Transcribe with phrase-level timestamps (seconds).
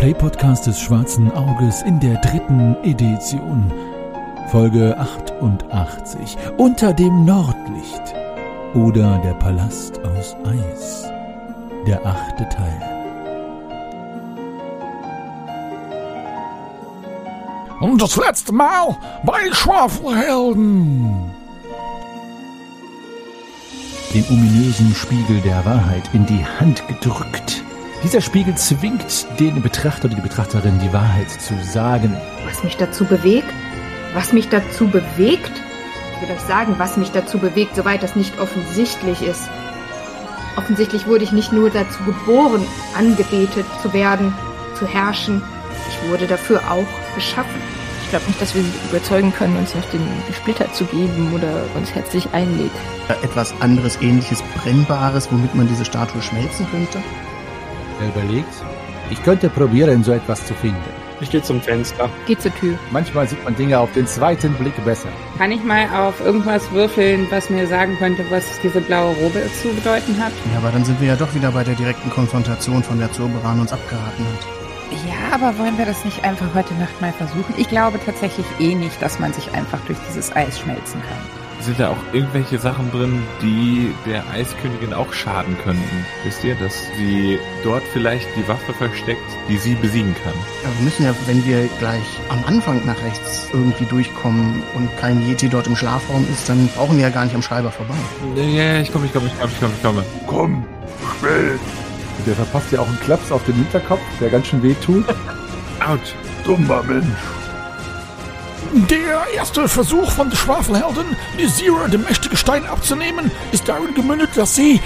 [0.00, 0.08] Schwafelhelden.
[0.08, 3.70] Ein Let's Play Podcast des Schwarzen Auges in der dritten Edition.
[4.50, 6.36] Folge 88.
[6.56, 8.14] Unter dem Nordlicht.
[8.74, 11.04] Oder der Palast aus Eis.
[11.86, 12.82] Der achte Teil.
[17.80, 21.30] Und das letzte Mal bei Schwafelhelden.
[24.12, 27.64] Den ominösen Spiegel der Wahrheit in die Hand gedrückt.
[28.02, 32.16] Dieser Spiegel zwingt den Betrachter oder die Betrachterin, die Wahrheit zu sagen.
[32.46, 33.52] Was mich dazu bewegt?
[34.14, 35.52] Was mich dazu bewegt?
[36.14, 39.50] Ich will euch sagen, was mich dazu bewegt, soweit das nicht offensichtlich ist.
[40.56, 42.66] Offensichtlich wurde ich nicht nur dazu geboren,
[42.96, 44.32] angebetet zu werden,
[44.78, 45.42] zu herrschen.
[45.90, 47.60] Ich wurde dafür auch geschaffen.
[48.04, 50.00] Ich glaube nicht, dass wir sie überzeugen können, uns noch den
[50.34, 52.72] Splitter zu geben oder uns herzlich einlädt.
[53.22, 56.98] Etwas anderes, ähnliches, brennbares, womit man diese Statue schmelzen könnte?
[58.00, 58.54] Er überlegt,
[59.10, 60.78] ich könnte probieren, so etwas zu finden.
[61.20, 62.08] Ich gehe zum Fenster.
[62.26, 62.78] Geh zur Tür.
[62.92, 65.10] Manchmal sieht man Dinge auf den zweiten Blick besser.
[65.36, 69.68] Kann ich mal auf irgendwas würfeln, was mir sagen könnte, was diese blaue Robe zu
[69.68, 70.32] bedeuten hat?
[70.52, 73.60] Ja, aber dann sind wir ja doch wieder bei der direkten Konfrontation, von der Zurberan
[73.60, 74.46] uns abgeraten hat.
[75.06, 77.54] Ja, aber wollen wir das nicht einfach heute Nacht mal versuchen?
[77.58, 81.39] Ich glaube tatsächlich eh nicht, dass man sich einfach durch dieses Eis schmelzen kann.
[81.60, 86.06] Sind da auch irgendwelche Sachen drin, die der Eiskönigin auch schaden könnten?
[86.24, 90.32] Wisst ihr, dass sie dort vielleicht die Waffe versteckt, die sie besiegen kann?
[90.62, 95.20] Ja, wir müssen ja, wenn wir gleich am Anfang nach rechts irgendwie durchkommen und kein
[95.28, 97.94] Yeti dort im Schlafraum ist, dann brauchen wir ja gar nicht am Schreiber vorbei.
[98.36, 100.04] Ja, ja, ich komme, ich komme, ich komme, ich komme, ich komme.
[100.26, 100.64] Komm,
[101.18, 101.58] schnell.
[102.26, 105.04] Der verpasst ja auch einen Klaps auf den Hinterkopf, der ganz schön weh tut.
[105.86, 106.14] Autsch.
[106.44, 107.06] Dummer Mensch.
[108.72, 114.30] Der erste Versuch von den Schwafelhelden, die Zero dem mächtigen Stein abzunehmen, ist darin gemündet,
[114.36, 114.80] dass sie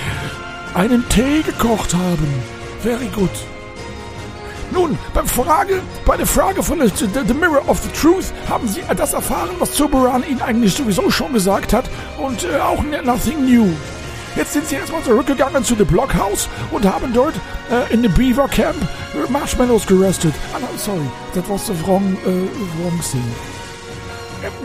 [0.73, 2.27] einen Tee gekocht haben.
[2.83, 3.29] Very good.
[4.73, 8.67] Nun, beim Frage, bei der Frage von the, the, the Mirror of the Truth haben
[8.69, 11.85] sie das erfahren, was Zoberan ihnen eigentlich sowieso schon gesagt hat
[12.19, 13.69] und äh, auch nothing new.
[14.35, 17.35] Jetzt sind sie erstmal zurückgegangen zu dem Blockhaus und haben dort
[17.71, 18.77] äh, in dem Beaver Camp
[19.29, 20.35] Marshmallows geröstet.
[20.55, 23.23] Ah, sorry, that was the wrong, äh, wrong thing.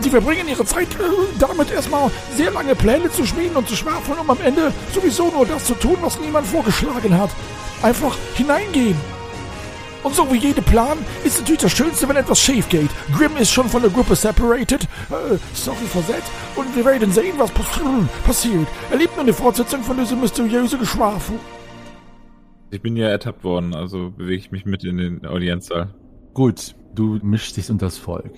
[0.04, 4.18] Die verbringen ihre Zeit äh, damit erstmal sehr lange Pläne zu schmieden und zu schwafeln,
[4.18, 7.30] um am Ende sowieso nur das zu tun, was niemand vorgeschlagen hat.
[7.82, 8.96] Einfach hineingehen.
[10.02, 12.88] Und so wie jeder Plan ist natürlich das Schönste, wenn etwas schief geht.
[13.16, 14.84] Grimm ist schon von der Gruppe separated.
[15.10, 16.22] Äh, sorry for that.
[16.56, 17.66] Und wir werden sehen, was pass
[18.24, 18.66] passiert.
[18.90, 21.38] Erlebt nun die Fortsetzung von diesem mysteriösen Geschwafel.
[22.70, 25.92] Ich bin ja ertappt worden, also bewege ich mich mit in den Audienzsaal.
[26.34, 28.30] Gut, du mischst dich unter das Volk.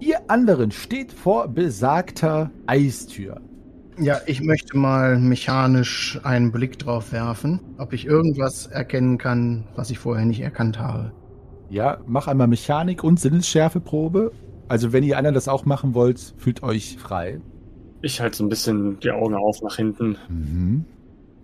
[0.00, 3.40] Ihr anderen steht vor besagter Eistür.
[3.98, 9.90] Ja, ich möchte mal mechanisch einen Blick drauf werfen, ob ich irgendwas erkennen kann, was
[9.90, 11.12] ich vorher nicht erkannt habe.
[11.68, 14.30] Ja, mach einmal Mechanik und Sinnesschärfeprobe.
[14.68, 17.40] Also wenn ihr anderen das auch machen wollt, fühlt euch frei.
[18.00, 20.16] Ich halte so ein bisschen die Augen auf nach hinten.
[20.28, 20.84] Mhm.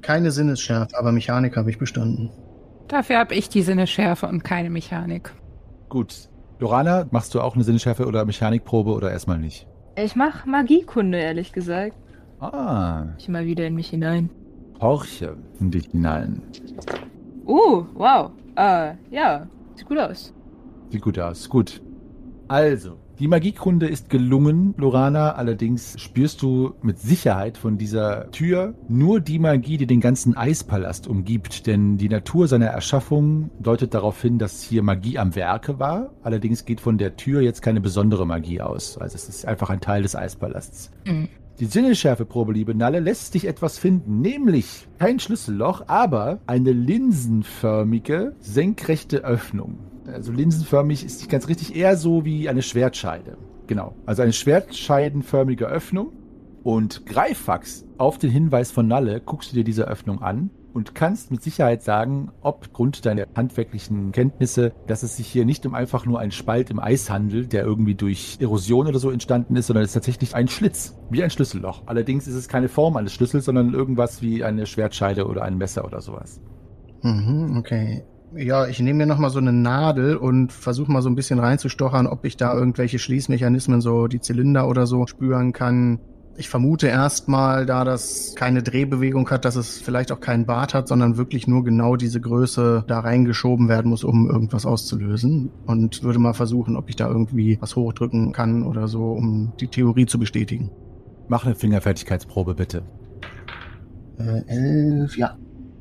[0.01, 2.31] Keine Sinnesschärfe, aber Mechanik habe ich bestanden.
[2.87, 5.33] Dafür habe ich die Sinneschärfe und keine Mechanik.
[5.89, 6.29] Gut.
[6.59, 9.67] Lorana, machst du auch eine Sinnesschärfe oder Mechanikprobe oder erstmal nicht?
[9.97, 11.97] Ich mache Magiekunde, ehrlich gesagt.
[12.41, 14.31] Ah, Ich mal wieder in mich hinein.
[14.81, 16.43] horche in dich hinein.
[17.47, 18.31] Uh, wow.
[18.57, 19.47] Äh, ja.
[19.75, 20.33] Sieht gut aus.
[20.91, 21.49] Sieht gut aus.
[21.49, 21.81] Gut.
[22.49, 25.33] Also, die Magiekunde ist gelungen, Lorana.
[25.33, 31.07] Allerdings spürst du mit Sicherheit von dieser Tür nur die Magie, die den ganzen Eispalast
[31.07, 31.67] umgibt.
[31.69, 36.11] Denn die Natur seiner Erschaffung deutet darauf hin, dass hier Magie am Werke war.
[36.23, 38.99] Allerdings geht von der Tür jetzt keine besondere Magie aus.
[38.99, 40.91] Also es ist einfach ein Teil des Eispalasts.
[41.07, 41.29] Mhm.
[41.61, 49.19] Die Sinneschärfeprobe, liebe Nalle, lässt sich etwas finden, nämlich kein Schlüsselloch, aber eine linsenförmige, senkrechte
[49.19, 49.79] Öffnung.
[50.07, 53.37] Also linsenförmig ist nicht ganz richtig, eher so wie eine Schwertscheide.
[53.67, 56.13] Genau, also eine schwertscheidenförmige Öffnung.
[56.63, 61.31] Und Greifax, auf den Hinweis von Nalle, guckst du dir diese Öffnung an und kannst
[61.31, 66.05] mit Sicherheit sagen, ob Grund deiner handwerklichen Kenntnisse, dass es sich hier nicht um einfach
[66.05, 69.85] nur einen Spalt im Eis handelt, der irgendwie durch Erosion oder so entstanden ist, sondern
[69.85, 71.83] es ist tatsächlich ein Schlitz, wie ein Schlüsselloch.
[71.87, 75.85] Allerdings ist es keine Form eines Schlüssels, sondern irgendwas wie eine Schwertscheide oder ein Messer
[75.85, 76.41] oder sowas.
[77.03, 78.05] Mhm, okay.
[78.37, 82.07] Ja, ich nehme mir nochmal so eine Nadel und versuche mal so ein bisschen reinzustochern,
[82.07, 86.01] ob ich da irgendwelche Schließmechanismen, so die Zylinder oder so, spüren kann.
[86.37, 90.89] Ich vermute erstmal, da das keine Drehbewegung hat, dass es vielleicht auch keinen Bart hat,
[90.89, 95.51] sondern wirklich nur genau diese Größe da reingeschoben werden muss, um irgendwas auszulösen.
[95.67, 99.69] Und würde mal versuchen, ob ich da irgendwie was hochdrücken kann oder so, um die
[99.69, 100.73] Theorie zu bestätigen.
[101.29, 102.83] Mach eine Fingerfertigkeitsprobe bitte.
[104.19, 105.37] Äh, elf, ja.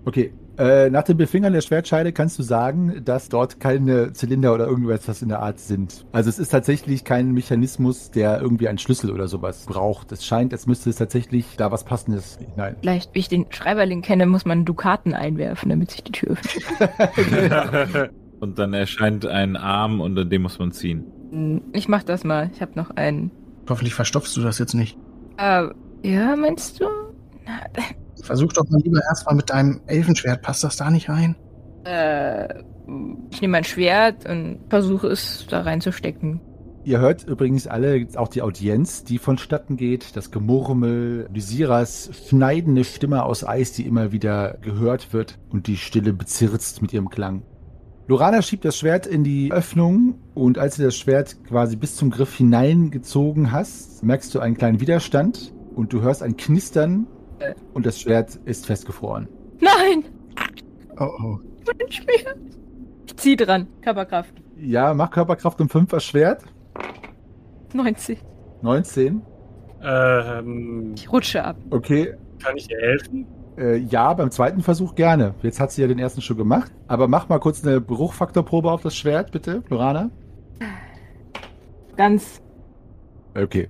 [0.06, 4.68] Okay, Äh, nach dem Befingern der Schwertscheide kannst du sagen, dass dort keine Zylinder oder
[4.68, 6.06] irgendwas in der Art sind.
[6.12, 10.12] Also es ist tatsächlich kein Mechanismus, der irgendwie einen Schlüssel oder sowas braucht.
[10.12, 12.76] Es scheint, als müsste es tatsächlich da was Passendes hinein.
[12.82, 18.12] Vielleicht, wie ich den Schreiberling kenne, muss man Dukaten einwerfen, damit sich die Tür öffnet.
[18.40, 21.06] Und dann erscheint ein Arm und an dem muss man ziehen.
[21.32, 22.50] Hm, Ich mach das mal.
[22.54, 23.32] Ich habe noch einen.
[23.70, 24.98] Hoffentlich verstopfst du das jetzt nicht.
[25.38, 25.68] Äh,
[26.04, 26.86] ja, meinst du?
[27.46, 27.62] Na,
[28.24, 30.42] Versuch doch mal lieber erstmal mit deinem Elfenschwert.
[30.42, 31.36] Passt das da nicht rein?
[31.86, 32.64] äh,
[33.32, 36.42] ich nehme mein Schwert und versuche es da reinzustecken.
[36.86, 43.24] Ihr hört übrigens alle auch die Audienz, die vonstatten geht, das Gemurmel, Lysiras schneidende Stimme
[43.24, 47.44] aus Eis, die immer wieder gehört wird und die Stille bezirzt mit ihrem Klang.
[48.08, 52.12] Lorana schiebt das Schwert in die Öffnung und als du das Schwert quasi bis zum
[52.12, 57.08] Griff hineingezogen hast, merkst du einen kleinen Widerstand und du hörst ein Knistern.
[57.74, 59.28] Und das Schwert ist festgefroren.
[59.60, 60.04] Nein!
[61.00, 61.40] Oh oh.
[61.66, 62.38] Mein Schwert!
[63.08, 63.68] Ich zieh dran.
[63.82, 64.34] Körperkraft.
[64.58, 66.44] Ja, mach Körperkraft um 5 das Schwert.
[67.74, 68.20] 90.
[68.62, 69.22] 19.
[69.84, 71.58] Ähm, Ich rutsche ab.
[71.70, 73.28] Okay, kann ich ihr helfen?
[73.58, 75.36] Äh, ja, beim zweiten Versuch gerne.
[75.42, 76.72] Jetzt hat sie ja den ersten schon gemacht.
[76.88, 80.10] Aber mach mal kurz eine Bruchfaktorprobe auf das Schwert, bitte, Lorana.
[81.98, 82.42] Ganz.
[83.36, 83.70] Okay.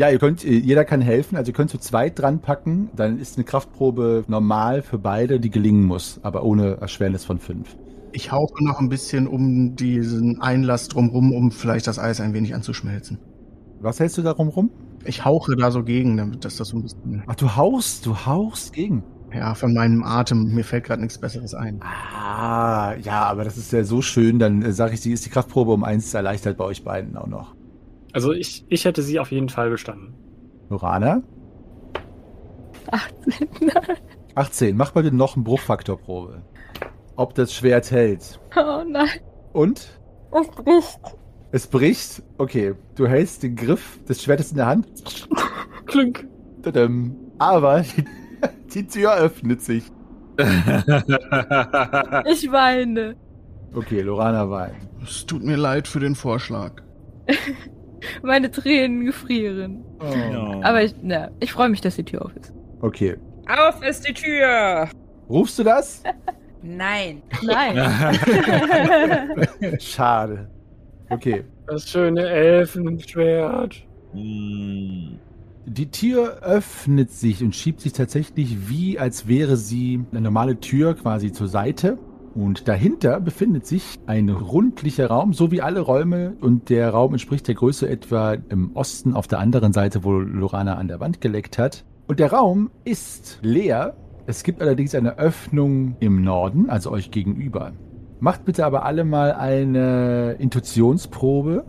[0.00, 1.36] Ja, ihr könnt, äh, jeder kann helfen.
[1.36, 2.88] Also ihr könnt zu zweit dran packen.
[2.96, 7.76] Dann ist eine Kraftprobe normal für beide, die gelingen muss, aber ohne Erschwernis von fünf.
[8.12, 12.54] Ich hauche noch ein bisschen um diesen Einlass drumrum, um vielleicht das Eis ein wenig
[12.54, 13.18] anzuschmelzen.
[13.82, 14.70] Was hältst du darum rum?
[15.04, 17.22] Ich hauche da so gegen, damit das das so ein bisschen.
[17.26, 19.02] Ach, du haust, du haust gegen.
[19.34, 20.54] Ja, von meinem Atem.
[20.54, 21.78] Mir fällt gerade nichts Besseres ein.
[21.82, 24.38] Ah, ja, aber das ist ja so schön.
[24.38, 27.26] Dann äh, sage ich, sie ist die Kraftprobe um eins erleichtert bei euch beiden auch
[27.26, 27.59] noch.
[28.12, 30.14] Also ich, ich hätte sie auf jeden Fall bestanden.
[30.68, 31.22] Lorana?
[32.90, 33.48] 18.
[33.60, 33.96] Nein.
[34.34, 34.76] 18.
[34.76, 36.42] Mach bitte noch eine Bruchfaktorprobe.
[37.16, 38.40] Ob das Schwert hält.
[38.56, 39.08] Oh nein.
[39.52, 40.00] Und?
[40.32, 41.00] Es bricht.
[41.52, 42.22] Es bricht.
[42.38, 44.86] Okay, du hältst den Griff des Schwertes in der Hand.
[45.86, 46.26] Klünk.
[46.62, 47.16] Tadam.
[47.38, 47.84] Aber
[48.74, 49.84] die Tür öffnet sich.
[52.26, 53.16] Ich weine.
[53.74, 54.88] Okay, Lorana weint.
[55.02, 56.82] Es tut mir leid für den Vorschlag.
[58.22, 59.84] Meine Tränen gefrieren.
[60.00, 60.60] Oh.
[60.62, 62.52] Aber ich, na, ich freue mich, dass die Tür auf ist.
[62.80, 63.16] Okay.
[63.48, 64.88] Auf ist die Tür!
[65.28, 66.02] Rufst du das?
[66.62, 67.22] Nein.
[67.42, 68.18] Nein.
[69.80, 70.50] Schade.
[71.08, 71.44] Okay.
[71.66, 73.86] Das schöne Elfenschwert.
[74.12, 75.18] Hm.
[75.66, 80.94] Die Tür öffnet sich und schiebt sich tatsächlich wie, als wäre sie eine normale Tür
[80.94, 81.98] quasi zur Seite.
[82.34, 86.34] Und dahinter befindet sich ein rundlicher Raum, so wie alle Räume.
[86.40, 90.76] Und der Raum entspricht der Größe etwa im Osten auf der anderen Seite, wo Lorana
[90.76, 91.84] an der Wand geleckt hat.
[92.06, 93.96] Und der Raum ist leer.
[94.26, 97.72] Es gibt allerdings eine Öffnung im Norden, also euch gegenüber.
[98.20, 101.64] Macht bitte aber alle mal eine Intuitionsprobe.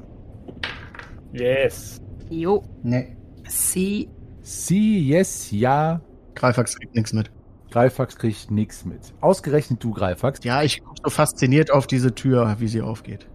[1.32, 2.02] Yes.
[2.30, 2.64] Jo.
[2.84, 3.16] Nee.
[3.48, 4.10] Sie.
[4.42, 6.02] Sie, yes, ja.
[6.36, 7.32] Greifax kriegt nichts mit.
[7.72, 9.00] Greifax kriegt nichts mit.
[9.22, 10.44] Ausgerechnet du, Greifax.
[10.44, 13.28] Ja, ich gucke so fasziniert auf diese Tür, wie sie aufgeht.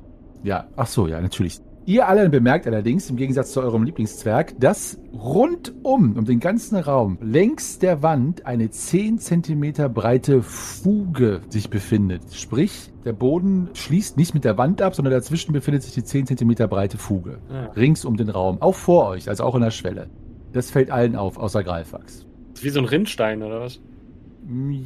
[0.42, 1.58] Ja, ach so, ja, natürlich.
[1.86, 7.16] Ihr alle bemerkt allerdings, im Gegensatz zu eurem Lieblingszwerg, dass rundum, um den ganzen Raum,
[7.22, 12.34] längs der Wand eine 10 Zentimeter breite Fuge sich befindet.
[12.34, 16.26] Sprich, der Boden schließt nicht mit der Wand ab, sondern dazwischen befindet sich die 10
[16.26, 17.38] Zentimeter breite Fuge.
[17.48, 17.66] Ah.
[17.76, 18.60] Rings um den Raum.
[18.60, 20.10] Auch vor euch, also auch an der Schwelle.
[20.52, 22.26] Das fällt allen auf, außer Greifax.
[22.54, 23.80] Ist wie so ein Rindstein, oder was?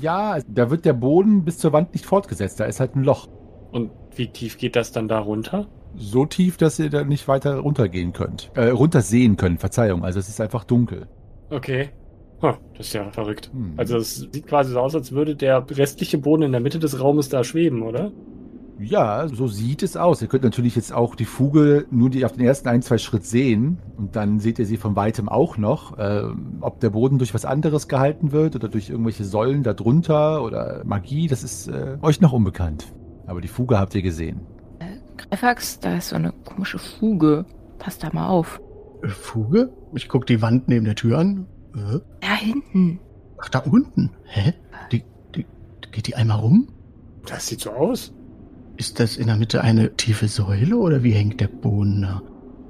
[0.00, 2.60] Ja, da wird der Boden bis zur Wand nicht fortgesetzt.
[2.60, 3.28] Da ist halt ein Loch.
[3.72, 5.68] Und wie tief geht das dann da runter?
[5.96, 8.50] so tief, dass ihr da nicht weiter runtergehen könnt.
[8.54, 10.04] Äh, runtersehen könnt, Verzeihung.
[10.04, 11.08] Also es ist einfach dunkel.
[11.50, 11.90] Okay.
[12.42, 13.50] Huh, das ist ja verrückt.
[13.52, 13.74] Hm.
[13.76, 17.00] Also es sieht quasi so aus, als würde der restliche Boden in der Mitte des
[17.00, 18.12] Raumes da schweben, oder?
[18.80, 20.22] Ja, so sieht es aus.
[20.22, 23.26] Ihr könnt natürlich jetzt auch die Fuge nur die auf den ersten ein, zwei Schritt
[23.26, 25.98] sehen und dann seht ihr sie von weitem auch noch.
[25.98, 30.82] Ähm, ob der Boden durch was anderes gehalten wird oder durch irgendwelche Säulen darunter oder
[30.84, 32.86] Magie, das ist äh, euch noch unbekannt.
[33.26, 34.40] Aber die Fuge habt ihr gesehen.
[35.18, 37.44] Greifax, da ist so eine komische Fuge.
[37.78, 38.62] Pass da mal auf.
[39.02, 39.72] Äh, Fuge?
[39.94, 41.46] Ich guck die Wand neben der Tür an.
[41.74, 41.98] Äh?
[42.20, 42.98] Da hinten.
[43.38, 44.10] Ach, da unten.
[44.24, 44.54] Hä?
[44.90, 45.44] Die, die,
[45.92, 46.68] geht die einmal rum?
[47.26, 48.14] Das sieht so aus.
[48.80, 52.22] Ist das in der Mitte eine tiefe Säule oder wie hängt der Boden da?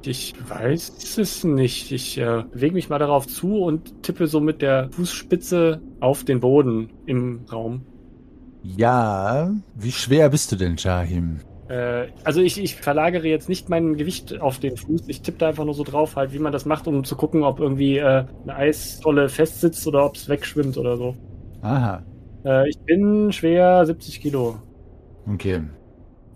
[0.05, 1.93] Ich weiß es nicht.
[1.93, 6.40] Ich äh, bewege mich mal darauf zu und tippe so mit der Fußspitze auf den
[6.40, 7.87] Boden im Raum.
[8.64, 11.43] Ja, wie schwer bist du denn, Jahim?
[11.69, 15.02] Äh, also ich, ich verlagere jetzt nicht mein Gewicht auf den Fuß.
[15.07, 17.45] Ich tippe da einfach nur so drauf, halt, wie man das macht, um zu gucken,
[17.45, 21.14] ob irgendwie äh, eine Eisrolle festsitzt oder ob es wegschwimmt oder so.
[21.62, 22.02] Aha.
[22.45, 24.57] Äh, ich bin schwer 70 Kilo.
[25.33, 25.61] Okay.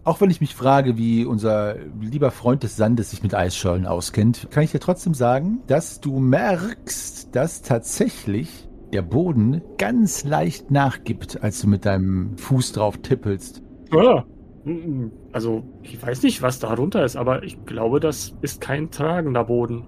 [0.04, 4.48] Auch wenn ich mich frage, wie unser lieber Freund des Sandes sich mit Eisschollen auskennt,
[4.50, 11.42] kann ich dir trotzdem sagen, dass du merkst, dass tatsächlich der Boden ganz leicht nachgibt,
[11.42, 13.62] als du mit deinem Fuß drauf tippelst.
[13.92, 14.24] Ah.
[14.64, 18.90] Mm, Also, ich weiß nicht, was da drunter ist, aber ich glaube, das ist kein
[18.90, 19.84] tragender Boden.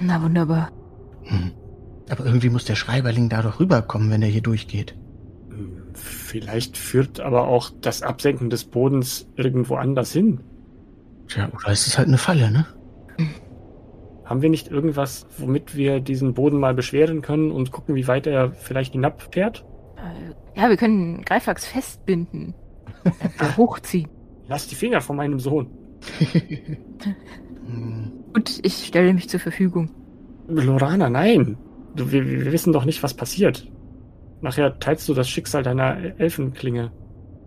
[0.00, 0.70] Na wunderbar.
[1.24, 1.52] Hm.
[2.10, 4.96] Aber irgendwie muss der Schreiberling da doch rüberkommen, wenn er hier durchgeht.
[5.94, 10.40] Vielleicht führt aber auch das Absenken des Bodens irgendwo anders hin.
[11.28, 12.66] Tja, oder ist es halt eine Falle, ne?
[14.24, 18.26] Haben wir nicht irgendwas, womit wir diesen Boden mal beschweren können und gucken, wie weit
[18.26, 19.64] er vielleicht hinabfährt?
[19.96, 22.54] Äh, ja, wir können Greifax festbinden.
[23.04, 24.10] Äh, hochziehen.
[24.48, 25.70] Lass die Finger von meinem Sohn.
[28.34, 29.90] Gut, ich stelle mich zur Verfügung.
[30.48, 31.56] Lorana, nein.
[31.94, 33.70] Du, wir, wir wissen doch nicht, was passiert.
[34.40, 36.92] Nachher teilst du das Schicksal deiner Elfenklinge.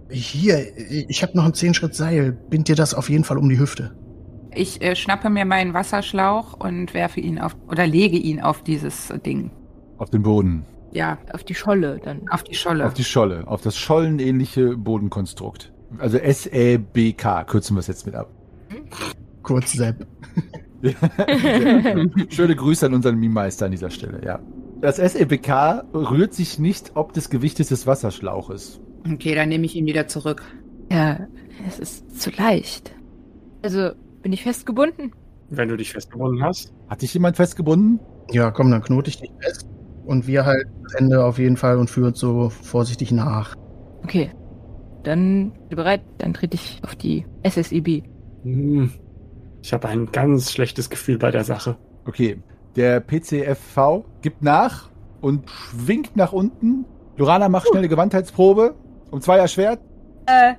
[0.10, 0.57] Hier,
[1.10, 2.33] ich habe noch ein 10 Schritt Seil.
[2.33, 3.95] Bind dir das auf jeden Fall um die Hüfte.
[4.53, 9.07] Ich äh, schnappe mir meinen Wasserschlauch und werfe ihn auf oder lege ihn auf dieses
[9.25, 9.51] Ding.
[9.98, 10.65] Auf den Boden.
[10.91, 12.27] Ja, Auf die Scholle dann.
[12.29, 12.86] auf die Scholle.
[12.86, 13.48] Auf die Scholle.
[13.48, 15.71] Auf das schollenähnliche Bodenkonstrukt.
[16.00, 18.29] Also S-E-B-K, kürzen wir es jetzt mit ab.
[19.41, 20.05] Kurz Sepp.
[22.29, 24.39] Schöne Grüße an unseren Meme-Meister an dieser Stelle, ja.
[24.81, 28.81] Das SEBK rührt sich nicht ob des Gewichtes des Wasserschlauches.
[29.11, 30.43] okay, dann nehme ich ihn wieder zurück.
[30.91, 31.27] Ja,
[31.67, 32.93] es ist zu leicht.
[33.61, 33.91] Also,
[34.23, 35.13] bin ich festgebunden?
[35.50, 36.73] Wenn du dich festgebunden hast.
[36.88, 38.00] Hat dich jemand festgebunden?
[38.31, 39.67] Ja, komm, dann knote ich dich fest.
[40.05, 43.55] Und wir halt das Ende auf jeden Fall und führt so vorsichtig nach.
[44.03, 44.31] Okay.
[45.03, 48.03] Dann bereit, dann trete ich auf die SSIB.
[48.43, 48.91] Hm.
[49.61, 51.77] Ich habe ein ganz schlechtes Gefühl bei der Sache.
[52.05, 52.41] Okay.
[52.75, 54.89] Der PCFV gibt nach
[55.21, 56.85] und schwingt nach unten.
[57.17, 58.75] Lorana macht schnelle Gewandheitsprobe.
[59.11, 59.79] Um zwei erschwert.
[60.25, 60.53] Äh.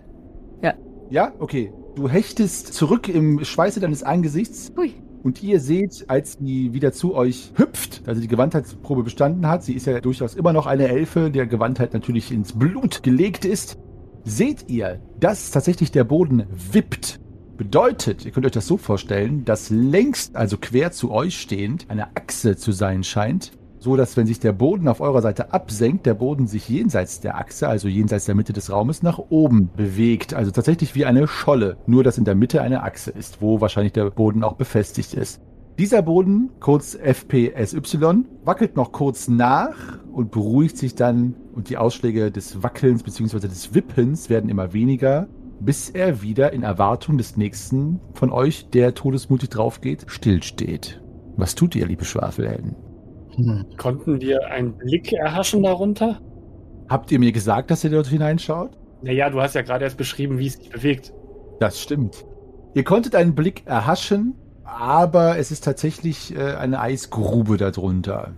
[1.12, 1.70] Ja, okay.
[1.94, 4.94] Du hechtest zurück im Schweiße deines Angesichts Hui.
[5.22, 9.74] und ihr seht, als sie wieder zu euch hüpft, also die Gewandheitsprobe bestanden hat, sie
[9.74, 13.76] ist ja durchaus immer noch eine Elfe, der Gewandheit natürlich ins Blut gelegt ist,
[14.24, 17.20] seht ihr, dass tatsächlich der Boden wippt.
[17.56, 22.16] Bedeutet, ihr könnt euch das so vorstellen, dass längst, also quer zu euch stehend, eine
[22.16, 26.14] Achse zu sein scheint, so dass wenn sich der Boden auf eurer Seite absenkt, der
[26.14, 30.34] Boden sich jenseits der Achse, also jenseits der Mitte des Raumes, nach oben bewegt.
[30.34, 33.92] Also tatsächlich wie eine Scholle, nur dass in der Mitte eine Achse ist, wo wahrscheinlich
[33.92, 35.40] der Boden auch befestigt ist.
[35.78, 39.74] Dieser Boden, kurz FPSY, wackelt noch kurz nach
[40.12, 43.40] und beruhigt sich dann und die Ausschläge des Wackelns bzw.
[43.48, 45.28] des Wippens werden immer weniger,
[45.64, 51.00] bis er wieder in Erwartung des nächsten von euch, der todesmutig draufgeht, stillsteht.
[51.36, 52.74] Was tut ihr, liebe Schwafelhelden?
[53.36, 53.64] Hm.
[53.76, 56.20] Konnten wir einen Blick erhaschen darunter?
[56.88, 58.76] Habt ihr mir gesagt, dass ihr dort hineinschaut?
[59.02, 61.12] Naja, du hast ja gerade erst beschrieben, wie es sich bewegt.
[61.60, 62.24] Das stimmt.
[62.74, 68.32] Ihr konntet einen Blick erhaschen, aber es ist tatsächlich äh, eine Eisgrube darunter.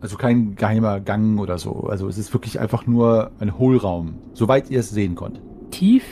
[0.00, 1.84] Also kein geheimer Gang oder so.
[1.88, 5.42] Also es ist wirklich einfach nur ein Hohlraum, soweit ihr es sehen konntet.
[5.70, 6.04] Tief.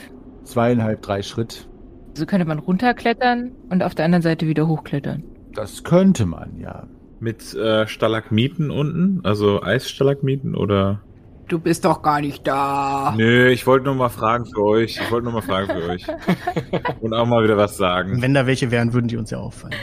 [0.43, 1.67] Zweieinhalb, drei Schritt.
[2.15, 5.23] So könnte man runterklettern und auf der anderen Seite wieder hochklettern.
[5.53, 6.87] Das könnte man, ja.
[7.19, 11.01] Mit äh, Stalagmiten unten, also Eisstalagmiten oder?
[11.47, 13.13] Du bist doch gar nicht da.
[13.17, 14.99] Nö, ich wollte nur mal fragen für euch.
[15.01, 16.05] Ich wollte nur mal fragen für euch.
[17.01, 18.21] Und auch mal wieder was sagen.
[18.21, 19.75] Wenn da welche wären, würden die uns ja auffallen.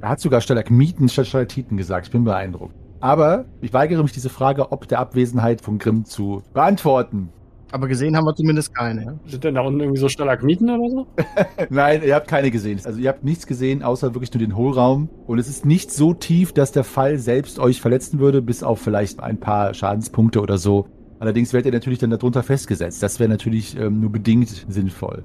[0.00, 2.06] Er hat sogar Stalagmiten statt Stalaktiten gesagt.
[2.06, 2.74] Ich bin beeindruckt.
[3.00, 7.30] Aber ich weigere mich, diese Frage ob der Abwesenheit von Grimm zu beantworten.
[7.72, 9.18] Aber gesehen haben wir zumindest keine.
[9.26, 11.06] Sind denn da unten irgendwie so Stalagmiten oder so?
[11.70, 12.80] Nein, ihr habt keine gesehen.
[12.84, 15.08] Also ihr habt nichts gesehen, außer wirklich nur den Hohlraum.
[15.26, 18.80] Und es ist nicht so tief, dass der Fall selbst euch verletzen würde, bis auf
[18.80, 20.86] vielleicht ein paar Schadenspunkte oder so.
[21.20, 23.02] Allerdings werdet ihr natürlich dann darunter festgesetzt.
[23.02, 25.22] Das wäre natürlich ähm, nur bedingt sinnvoll.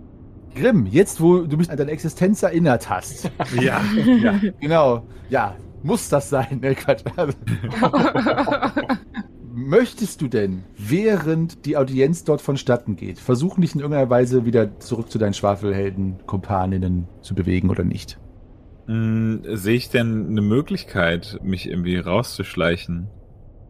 [0.54, 3.32] Grimm, jetzt wo du mich an deine Existenz erinnert hast.
[3.62, 3.82] Ja.
[4.22, 5.06] ja, genau.
[5.30, 6.60] Ja, muss das sein.
[6.62, 7.04] Ne, Quatsch.
[9.58, 14.82] Möchtest du denn, während die Audienz dort vonstatten geht, versuchen, dich in irgendeiner Weise wieder
[14.82, 18.20] zurück zu deinen Schwafelhelden-Kompaninnen zu bewegen oder nicht?
[18.88, 23.08] Hm, sehe ich denn eine Möglichkeit, mich irgendwie rauszuschleichen?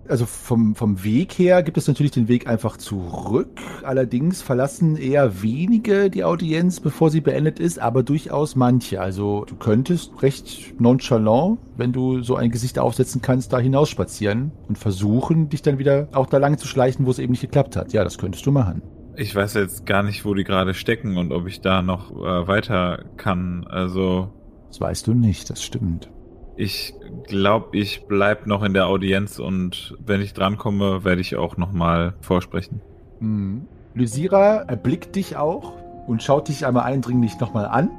[0.07, 3.59] Also vom, vom Weg her gibt es natürlich den Weg einfach zurück.
[3.83, 9.01] Allerdings verlassen eher wenige die Audienz, bevor sie beendet ist, aber durchaus manche.
[9.01, 14.77] Also du könntest recht nonchalant, wenn du so ein Gesicht aufsetzen kannst, da hinausspazieren und
[14.77, 17.93] versuchen, dich dann wieder auch da lang zu schleichen, wo es eben nicht geklappt hat.
[17.93, 18.81] Ja, das könntest du machen.
[19.17, 22.47] Ich weiß jetzt gar nicht, wo die gerade stecken und ob ich da noch äh,
[22.47, 23.65] weiter kann.
[23.65, 24.29] Also
[24.67, 26.09] Das weißt du nicht, das stimmt.
[26.57, 26.93] Ich
[27.27, 31.71] glaube, ich bleib noch in der Audienz und wenn ich drankomme, werde ich auch noch
[31.71, 32.81] mal vorsprechen.
[33.19, 33.67] Hm.
[33.93, 35.73] Lysira erblickt dich auch
[36.07, 37.89] und schaut dich einmal eindringlich nochmal an.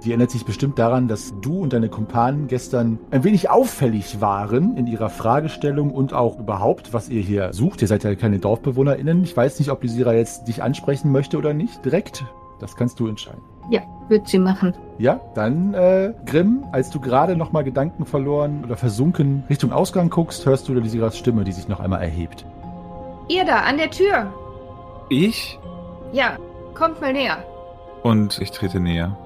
[0.00, 4.76] Sie erinnert sich bestimmt daran, dass du und deine Kumpanen gestern ein wenig auffällig waren
[4.76, 7.80] in ihrer Fragestellung und auch überhaupt, was ihr hier sucht.
[7.82, 9.24] Ihr seid ja keine DorfbewohnerInnen.
[9.24, 12.24] Ich weiß nicht, ob Lysira jetzt dich ansprechen möchte oder nicht direkt.
[12.60, 13.42] Das kannst du entscheiden.
[13.70, 14.74] Ja, wird sie machen.
[14.98, 20.46] Ja, dann, äh, Grimm, als du gerade nochmal Gedanken verloren oder versunken Richtung Ausgang guckst,
[20.46, 22.46] hörst du Lysiras Stimme, die sich noch einmal erhebt.
[23.28, 24.32] Ihr da, an der Tür.
[25.08, 25.58] Ich?
[26.12, 26.36] Ja,
[26.74, 27.38] kommt mal näher.
[28.02, 29.16] Und ich trete näher.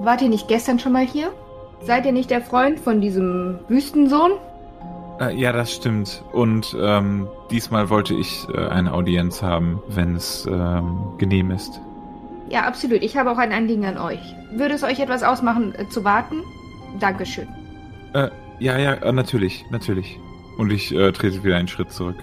[0.00, 1.30] Wart ihr nicht gestern schon mal hier?
[1.82, 4.32] Seid ihr nicht der Freund von diesem Wüstensohn?
[5.20, 6.24] Äh, ja, das stimmt.
[6.32, 11.80] Und ähm, diesmal wollte ich äh, eine Audienz haben, wenn es ähm, genehm ist.
[12.50, 13.02] Ja, absolut.
[13.02, 14.34] Ich habe auch ein Anliegen an euch.
[14.52, 16.42] Würde es euch etwas ausmachen, äh, zu warten?
[17.00, 17.48] Dankeschön.
[18.12, 20.18] Äh, ja, ja, äh, natürlich, natürlich.
[20.58, 22.16] Und ich äh, trete wieder einen Schritt zurück.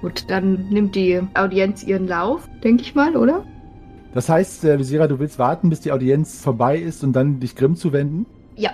[0.00, 3.44] Gut, dann nimmt die Audienz ihren Lauf, denke ich mal, oder?
[4.14, 7.56] Das heißt, äh, Lysira, du willst warten, bis die Audienz vorbei ist und dann dich
[7.56, 8.26] Grimm zuwenden?
[8.56, 8.70] Ja.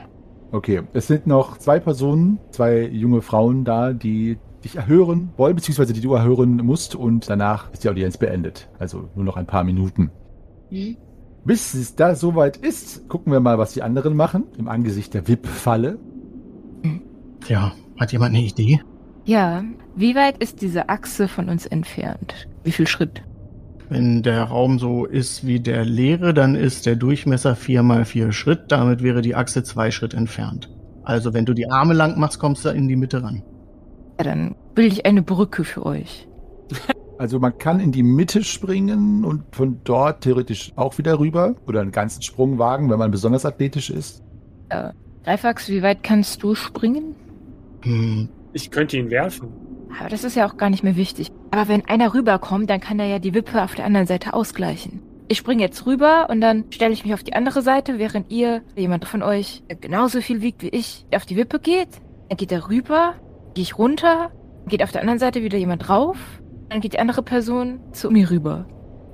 [0.50, 5.92] Okay, es sind noch zwei Personen, zwei junge Frauen da, die dich erhören wollen, beziehungsweise
[5.92, 8.68] die du erhören musst und danach ist die Audienz beendet.
[8.78, 10.10] Also nur noch ein paar Minuten.
[10.70, 10.96] Hm.
[11.44, 15.26] Bis es da soweit ist, gucken wir mal, was die anderen machen im Angesicht der
[15.26, 15.98] VIP-Falle.
[17.46, 18.80] Ja, hat jemand eine Idee?
[19.24, 22.48] Ja, wie weit ist diese Achse von uns entfernt?
[22.64, 23.22] Wie viel Schritt?
[23.88, 28.32] Wenn der Raum so ist wie der leere, dann ist der Durchmesser vier mal vier
[28.32, 28.64] Schritt.
[28.68, 30.70] Damit wäre die Achse zwei Schritt entfernt.
[31.04, 33.42] Also wenn du die Arme lang machst, kommst du in die Mitte ran.
[34.18, 36.28] Ja, dann bilde ich eine Brücke für euch.
[37.18, 41.80] Also man kann in die Mitte springen und von dort theoretisch auch wieder rüber oder
[41.80, 44.22] einen ganzen Sprung wagen, wenn man besonders athletisch ist.
[44.68, 44.90] Äh,
[45.24, 47.16] Greifax, wie weit kannst du springen?
[47.82, 49.48] Hm, Ich könnte ihn werfen.
[49.98, 51.32] Aber das ist ja auch gar nicht mehr wichtig.
[51.50, 55.02] Aber wenn einer rüberkommt, dann kann er ja die Wippe auf der anderen Seite ausgleichen.
[55.28, 58.62] Ich springe jetzt rüber und dann stelle ich mich auf die andere Seite, während ihr,
[58.76, 61.88] jemand von euch, der genauso viel wiegt wie ich, auf die Wippe geht.
[62.28, 63.14] Dann geht er rüber,
[63.54, 64.30] gehe ich runter,
[64.68, 66.16] geht auf der anderen Seite wieder jemand drauf,
[66.68, 68.66] dann geht die andere Person zu mir rüber.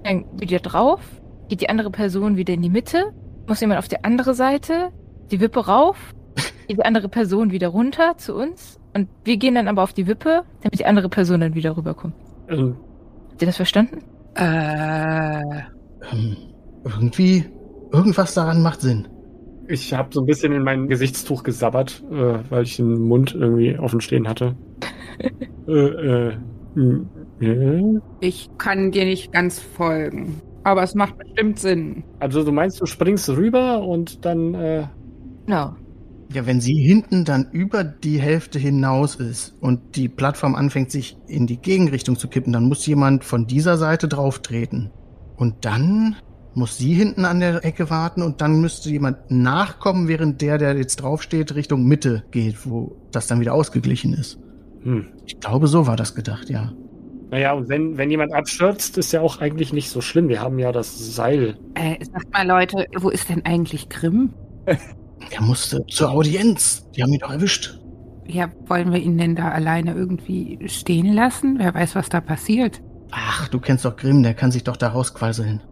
[0.05, 1.01] Dann wieder drauf,
[1.49, 3.13] geht die andere Person wieder in die Mitte,
[3.47, 4.91] muss jemand auf die andere Seite,
[5.31, 6.15] die Wippe rauf,
[6.69, 10.07] geht die andere Person wieder runter zu uns und wir gehen dann aber auf die
[10.07, 12.15] Wippe, damit die andere Person dann wieder rüberkommt.
[12.49, 12.77] Ähm,
[13.31, 13.99] Habt ihr das verstanden?
[14.37, 15.41] Äh,
[16.13, 16.37] ähm,
[16.85, 17.45] irgendwie,
[17.93, 19.09] irgendwas daran macht Sinn.
[19.67, 23.79] Ich habe so ein bisschen in mein Gesichtstuch gesabbert, äh, weil ich den Mund irgendwie
[23.79, 24.55] offen stehen hatte.
[25.69, 26.37] äh, äh,
[27.39, 28.27] hm, äh.
[28.27, 30.41] ich kann dir nicht ganz folgen.
[30.63, 32.05] Aber es macht bestimmt Sinn.
[32.21, 34.87] Also du meinst, du springst rüber und dann äh,
[35.47, 35.77] Genau.
[36.33, 41.17] Ja, wenn sie hinten dann über die Hälfte hinaus ist und die Plattform anfängt, sich
[41.29, 44.91] in die Gegenrichtung zu kippen, dann muss jemand von dieser Seite drauf treten.
[45.37, 46.17] Und dann
[46.55, 50.77] muss sie hinten an der Ecke warten und dann müsste jemand nachkommen, während der, der
[50.77, 54.39] jetzt draufsteht, Richtung Mitte geht, wo das dann wieder ausgeglichen ist.
[54.83, 55.09] hm.
[55.27, 56.73] Ich glaube, so war das gedacht, ja.
[57.31, 60.29] Naja, und wenn, wenn jemand abstürzt, ist ja auch eigentlich nicht so schlimm.
[60.29, 61.57] Wir haben ja das Seil.
[61.75, 64.35] Äh, sagt mal, Leute, wo ist denn eigentlich Grimm?
[65.31, 66.87] Er musste zur Audienz.
[66.91, 67.79] Die haben ihn doch erwischt.
[68.27, 71.59] Ja, wollen wir ihn denn da alleine irgendwie stehen lassen?
[71.59, 72.83] Wer weiß, was da passiert.
[73.11, 75.63] Ach, du kennst doch Grimm, der kann sich doch da rausquasseln.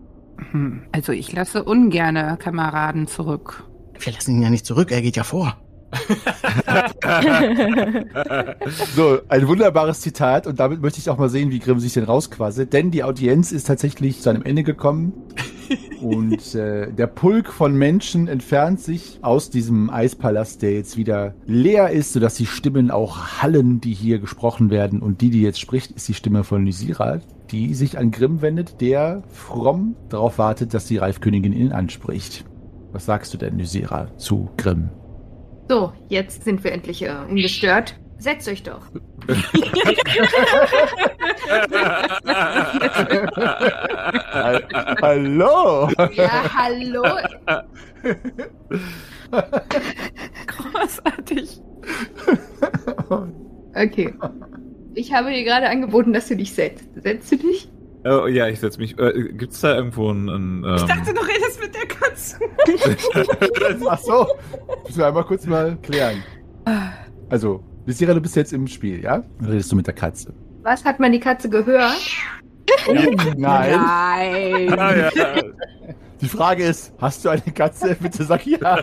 [0.50, 3.64] Hm, also ich lasse ungerne Kameraden zurück.
[3.98, 5.56] Wir lassen ihn ja nicht zurück, er geht ja vor.
[8.94, 12.04] So, ein wunderbares Zitat und damit möchte ich auch mal sehen, wie Grimm sich denn
[12.04, 15.12] rausquasselt, denn die Audienz ist tatsächlich zu einem Ende gekommen
[16.00, 21.90] und äh, der Pulk von Menschen entfernt sich aus diesem Eispalast, der jetzt wieder leer
[21.90, 25.92] ist, sodass die Stimmen auch hallen, die hier gesprochen werden und die, die jetzt spricht,
[25.92, 30.86] ist die Stimme von Lysira, die sich an Grimm wendet, der fromm darauf wartet, dass
[30.86, 32.44] die Reifkönigin ihn anspricht.
[32.92, 34.90] Was sagst du denn, Lysira, zu Grimm?
[35.72, 37.98] So, jetzt sind wir endlich äh, ungestört.
[38.18, 38.82] Setzt euch doch.
[45.00, 45.88] Hallo!
[46.12, 47.02] Ja, hallo.
[50.46, 51.62] Großartig.
[53.74, 54.14] Okay.
[54.92, 56.84] Ich habe dir gerade angeboten, dass du dich setzt.
[57.02, 57.70] Setzt du dich?
[58.04, 58.98] Oh, ja, ich setze mich.
[58.98, 60.28] Äh, Gibt es da irgendwo ein.
[60.28, 62.38] ein ähm, Ich dachte, du redest mit der Katze.
[63.88, 64.26] Ach so,
[64.84, 66.22] müssen wir einmal kurz mal klären.
[67.28, 69.22] Also, Lysira, du bist jetzt im Spiel, ja?
[69.38, 70.34] Dann redest du mit der Katze.
[70.62, 71.96] Was hat man die Katze gehört?
[72.86, 73.16] Nein.
[73.36, 74.78] Nein.
[74.78, 75.10] ah, ja.
[76.20, 77.96] Die Frage ist, hast du eine Katze?
[78.00, 78.78] Bitte sag ja.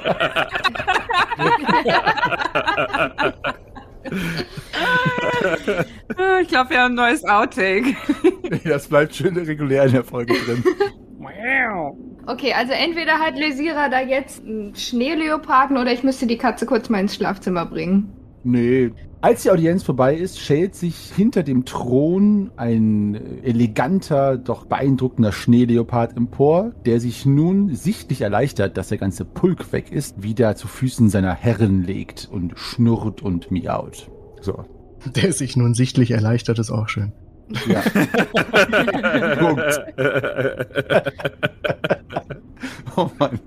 [6.18, 7.96] Ah, Ich glaube, wir haben ein neues Outtake.
[8.64, 10.64] Das bleibt schön regulär in der Folge drin.
[12.26, 16.90] Okay, also entweder hat Lesira da jetzt einen Schneeleoparden oder ich müsste die Katze kurz
[16.90, 18.12] mal ins Schlafzimmer bringen.
[18.44, 18.92] Nee.
[19.22, 26.16] Als die Audienz vorbei ist, schält sich hinter dem Thron ein eleganter, doch beeindruckender Schneeleopard
[26.16, 31.10] empor, der sich nun sichtlich erleichtert, dass der ganze Pulk weg ist, wieder zu Füßen
[31.10, 34.10] seiner Herrin legt und schnurrt und miaut.
[34.40, 34.64] So.
[35.16, 37.12] Der sich nun sichtlich erleichtert, ist auch schön.
[37.68, 37.82] Ja.
[39.38, 39.82] Punkt.
[42.96, 43.40] oh Mann.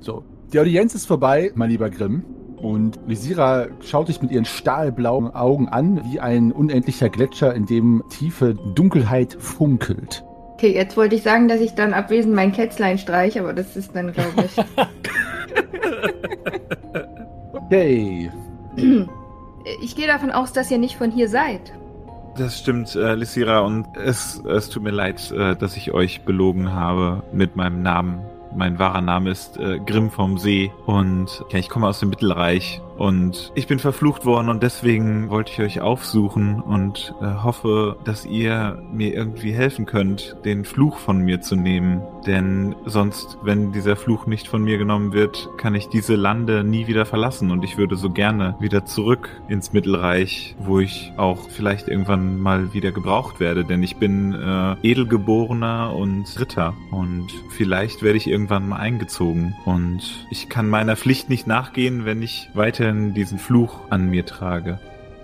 [0.00, 0.24] So.
[0.52, 2.24] Die Audienz ist vorbei, mein lieber Grimm.
[2.62, 8.04] Und Lysira schaut dich mit ihren stahlblauen Augen an, wie ein unendlicher Gletscher, in dem
[8.08, 10.24] tiefe Dunkelheit funkelt.
[10.54, 13.96] Okay, jetzt wollte ich sagen, dass ich dann abwesend mein Kätzlein streich, aber das ist
[13.96, 14.56] dann, glaube ich.
[17.54, 18.30] Okay.
[19.82, 21.72] ich gehe davon aus, dass ihr nicht von hier seid.
[22.36, 26.72] Das stimmt, äh, Lysira, und es, es tut mir leid, äh, dass ich euch belogen
[26.72, 28.20] habe mit meinem Namen.
[28.54, 32.80] Mein wahrer Name ist äh, Grimm vom See und ja, ich komme aus dem Mittelreich
[32.98, 38.26] und ich bin verflucht worden und deswegen wollte ich euch aufsuchen und äh, hoffe, dass
[38.26, 42.02] ihr mir irgendwie helfen könnt, den Fluch von mir zu nehmen.
[42.26, 46.86] Denn sonst, wenn dieser Fluch nicht von mir genommen wird, kann ich diese Lande nie
[46.86, 51.88] wieder verlassen und ich würde so gerne wieder zurück ins Mittelreich, wo ich auch vielleicht
[51.88, 58.18] irgendwann mal wieder gebraucht werde, denn ich bin äh, edelgeborener und Ritter und vielleicht werde
[58.18, 63.38] ich irgendwann mal eingezogen und ich kann meiner Pflicht nicht nachgehen, wenn ich weiterhin diesen
[63.38, 64.78] Fluch an mir trage.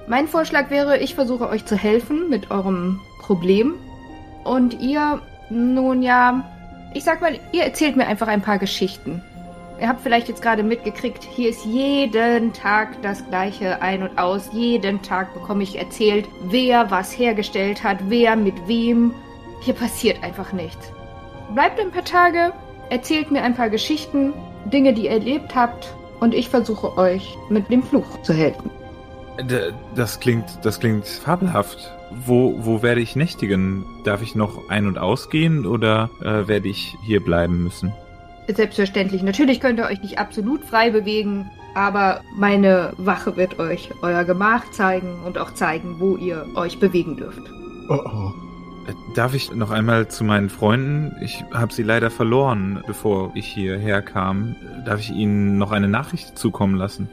[0.09, 3.75] Mein Vorschlag wäre, ich versuche euch zu helfen mit eurem Problem.
[4.43, 6.58] Und ihr, nun ja,
[6.95, 9.23] ich sag mal, ihr erzählt mir einfach ein paar Geschichten.
[9.81, 14.51] Ihr habt vielleicht jetzt gerade mitgekriegt, hier ist jeden Tag das gleiche ein und aus.
[14.53, 19.15] Jeden Tag bekomme ich erzählt, wer was hergestellt hat, wer mit wem.
[19.61, 20.93] Hier passiert einfach nichts.
[21.55, 22.53] Bleibt ein paar Tage,
[22.91, 24.33] erzählt mir ein paar Geschichten,
[24.65, 28.71] Dinge, die ihr erlebt habt, und ich versuche euch mit dem Fluch zu helfen.
[29.41, 31.93] D das klingt, das klingt fabelhaft.
[32.11, 33.85] Wo, wo werde ich nächtigen?
[34.05, 37.93] Darf ich noch ein- und ausgehen oder äh, werde ich hier bleiben müssen?
[38.49, 39.23] Selbstverständlich.
[39.23, 44.71] Natürlich könnt ihr euch nicht absolut frei bewegen, aber meine Wache wird euch euer Gemach
[44.71, 47.43] zeigen und auch zeigen, wo ihr euch bewegen dürft.
[47.89, 48.33] Oh oh.
[48.89, 51.15] Äh, Darf ich noch einmal zu meinen Freunden?
[51.21, 54.57] Ich habe sie leider verloren, bevor ich hierher kam.
[54.87, 57.09] Darf ich ihnen noch eine Nachricht zukommen lassen?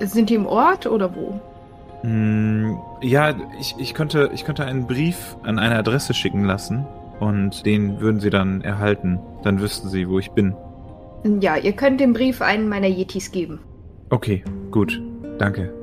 [0.00, 1.40] Sind die im Ort oder wo?
[2.02, 6.86] Hm, ja, ich, ich, könnte, ich könnte einen Brief an eine Adresse schicken lassen
[7.20, 9.18] und den würden sie dann erhalten.
[9.42, 10.54] Dann wüssten sie, wo ich bin.
[11.40, 13.60] Ja, ihr könnt den Brief einen meiner Yetis geben.
[14.10, 15.02] Okay, gut.
[15.38, 15.77] Danke.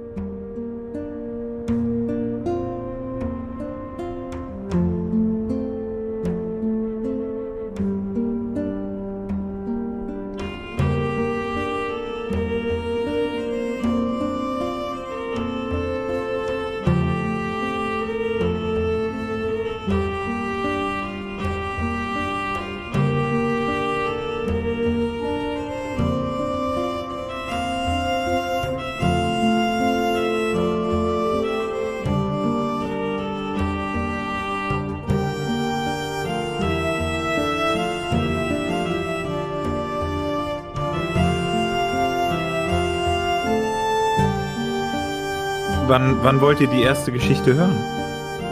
[45.87, 47.75] Wann, wann wollt ihr die erste Geschichte hören?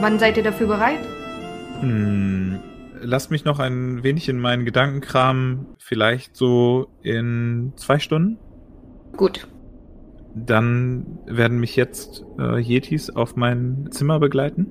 [0.02, 1.00] Wann seid ihr dafür bereit?
[1.80, 2.60] Hm,
[3.02, 5.66] lasst mich noch ein wenig in meinen Gedanken kramen.
[5.80, 8.38] Vielleicht so in zwei Stunden?
[9.18, 9.48] Gut.
[10.36, 14.68] Dann werden mich jetzt äh, Yetis auf mein Zimmer begleiten.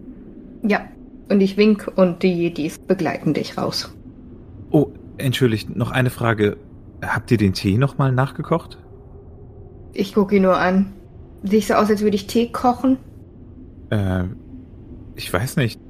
[0.62, 0.82] Ja.
[1.28, 3.92] Und ich wink und die Yetis begleiten dich raus.
[4.70, 6.58] Oh, entschuldigt, noch eine Frage.
[7.04, 8.78] Habt ihr den Tee nochmal nachgekocht?
[9.94, 10.92] Ich gucke ihn nur an.
[11.42, 12.98] Sieht so aus, als würde ich Tee kochen.
[13.90, 14.24] Äh,
[15.16, 15.80] ich weiß nicht.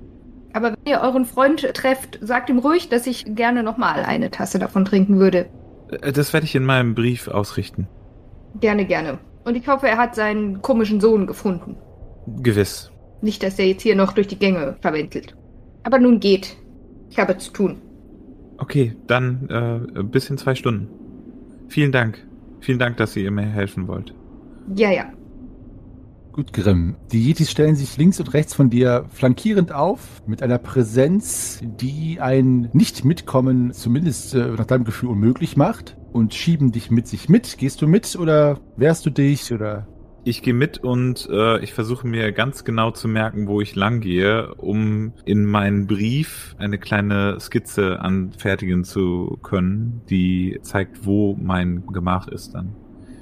[0.55, 4.59] Aber wenn ihr euren Freund trefft, sagt ihm ruhig, dass ich gerne nochmal eine Tasse
[4.59, 5.47] davon trinken würde.
[5.91, 7.88] Äh, Das werde ich in meinem Brief ausrichten.
[8.61, 9.19] Gerne, gerne.
[9.45, 11.77] Und ich hoffe, er hat seinen komischen Sohn gefunden.
[12.43, 12.91] Gewiss.
[13.23, 15.37] Nicht, dass er jetzt hier noch durch die Gänge verwentelt.
[15.85, 16.57] Aber nun geht.
[17.11, 17.81] Ich habe zu tun.
[18.59, 19.49] Okay, dann
[19.97, 20.88] äh, bis in zwei Stunden.
[21.69, 22.25] Vielen Dank.
[22.61, 24.15] Vielen Dank, dass ihr mir helfen wollt.
[24.77, 25.07] Ja, ja.
[26.33, 26.97] Gut, Grimm.
[27.12, 32.21] Die Yetis stellen sich links und rechts von dir flankierend auf, mit einer Präsenz, die
[32.21, 37.59] ein Nicht-Mitkommen zumindest äh, nach deinem Gefühl unmöglich macht und schieben dich mit sich mit.
[37.59, 39.87] Gehst du mit oder wehrst du dich oder?
[40.25, 44.01] Ich gehe mit und äh, ich versuche mir ganz genau zu merken, wo ich lang
[44.01, 51.85] gehe, um in meinen Brief eine kleine Skizze anfertigen zu können, die zeigt, wo mein
[51.92, 52.75] Gemach ist dann.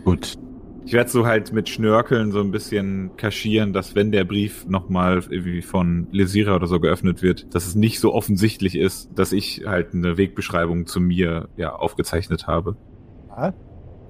[0.05, 0.39] Gut.
[0.85, 5.23] Ich werde so halt mit Schnörkeln so ein bisschen kaschieren, dass wenn der Brief nochmal
[5.29, 9.65] irgendwie von Lesira oder so geöffnet wird, dass es nicht so offensichtlich ist, dass ich
[9.67, 12.77] halt eine Wegbeschreibung zu mir ja aufgezeichnet habe.
[13.29, 13.55] Ja.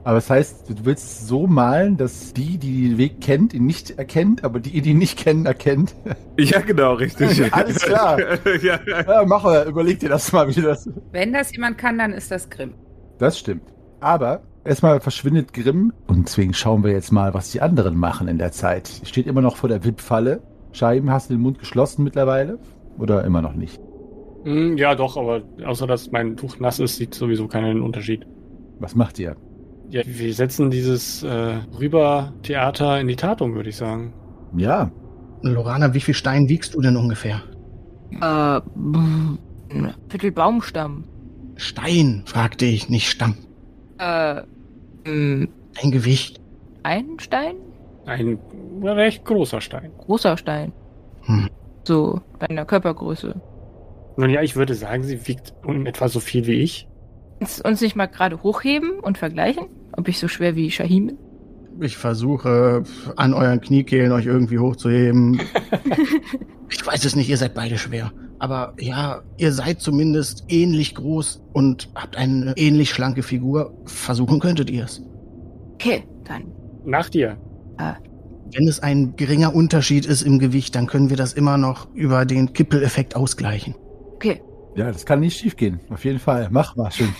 [0.03, 3.99] Aber das heißt, du willst so malen, dass die, die den Weg kennt, ihn nicht
[3.99, 5.95] erkennt, aber die, die ihn nicht kennen, erkennt.
[6.39, 7.53] Ja, genau, richtig.
[7.53, 8.19] Alles klar.
[8.63, 10.89] ja, Ja, mach mal, überleg dir das mal, wie das.
[11.13, 12.73] Wenn das jemand kann, dann ist das Grimm.
[13.19, 13.75] Das stimmt.
[14.01, 18.39] Aber erstmal verschwindet Grimm und deswegen schauen wir jetzt mal, was die anderen machen in
[18.39, 18.89] der Zeit.
[19.05, 20.43] Steht immer noch vor der Wippfalle.
[20.73, 22.59] Scheiben, hast du den Mund geschlossen mittlerweile?
[22.99, 23.81] Oder immer noch nicht?
[24.45, 28.27] Hm, ja, doch, aber außer dass mein Tuch nass ist, sieht sowieso keinen Unterschied.
[28.79, 29.37] Was macht ihr?
[29.91, 34.13] Ja, wir setzen dieses äh, Rüber-Theater in die Tat um, würde ich sagen.
[34.57, 34.91] Ja,
[35.43, 37.43] Lorana, wie viel Stein wiegst du denn ungefähr?
[38.13, 41.05] Äh, ein Viertel Baumstamm.
[41.57, 43.37] Stein, fragte ich, nicht Stamm.
[44.01, 44.43] Äh,
[45.09, 45.47] mh,
[45.83, 46.41] Ein Gewicht.
[46.83, 47.57] ein Stein?
[48.07, 48.39] Ein
[48.83, 49.93] recht großer Stein.
[49.99, 50.73] Großer Stein.
[51.23, 51.49] Hm.
[51.85, 53.41] So, deiner Körpergröße.
[54.17, 56.89] Nun ja, ich würde sagen, sie wiegt um etwa so viel wie ich.
[57.41, 61.19] Uns, uns nicht mal gerade hochheben und vergleichen, ob ich so schwer wie Shahim bin?
[61.83, 62.83] Ich versuche
[63.17, 65.41] an euren Kniekehlen euch irgendwie hochzuheben.
[66.69, 68.13] ich weiß es nicht, ihr seid beide schwer.
[68.41, 73.75] Aber ja, ihr seid zumindest ähnlich groß und habt eine ähnlich schlanke Figur.
[73.85, 75.03] Versuchen könntet ihr es.
[75.75, 76.51] Okay, dann.
[76.85, 77.37] Nach dir.
[78.53, 82.25] Wenn es ein geringer Unterschied ist im Gewicht, dann können wir das immer noch über
[82.25, 83.75] den Kippeleffekt ausgleichen.
[84.15, 84.43] Okay.
[84.75, 85.81] ja, das kann nicht schiefgehen.
[85.89, 86.49] Auf jeden Fall.
[86.51, 87.15] Mach mal schön.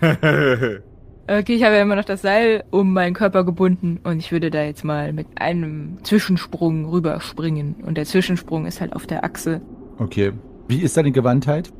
[1.30, 4.50] Okay, ich habe ja immer noch das Seil um meinen Körper gebunden und ich würde
[4.50, 7.74] da jetzt mal mit einem Zwischensprung rüberspringen.
[7.84, 9.60] Und der Zwischensprung ist halt auf der Achse
[9.98, 10.32] Okay.
[10.68, 11.72] Wie ist deine Gewandtheit?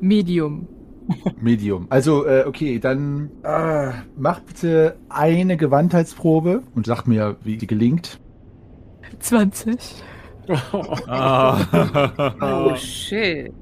[0.00, 0.68] Medium.
[1.40, 1.86] Medium.
[1.90, 8.20] Also, äh, okay, dann äh, mach bitte eine Gewandtheitsprobe und sag mir, wie die gelingt.
[9.18, 9.78] 20.
[11.08, 13.52] Oh, shit.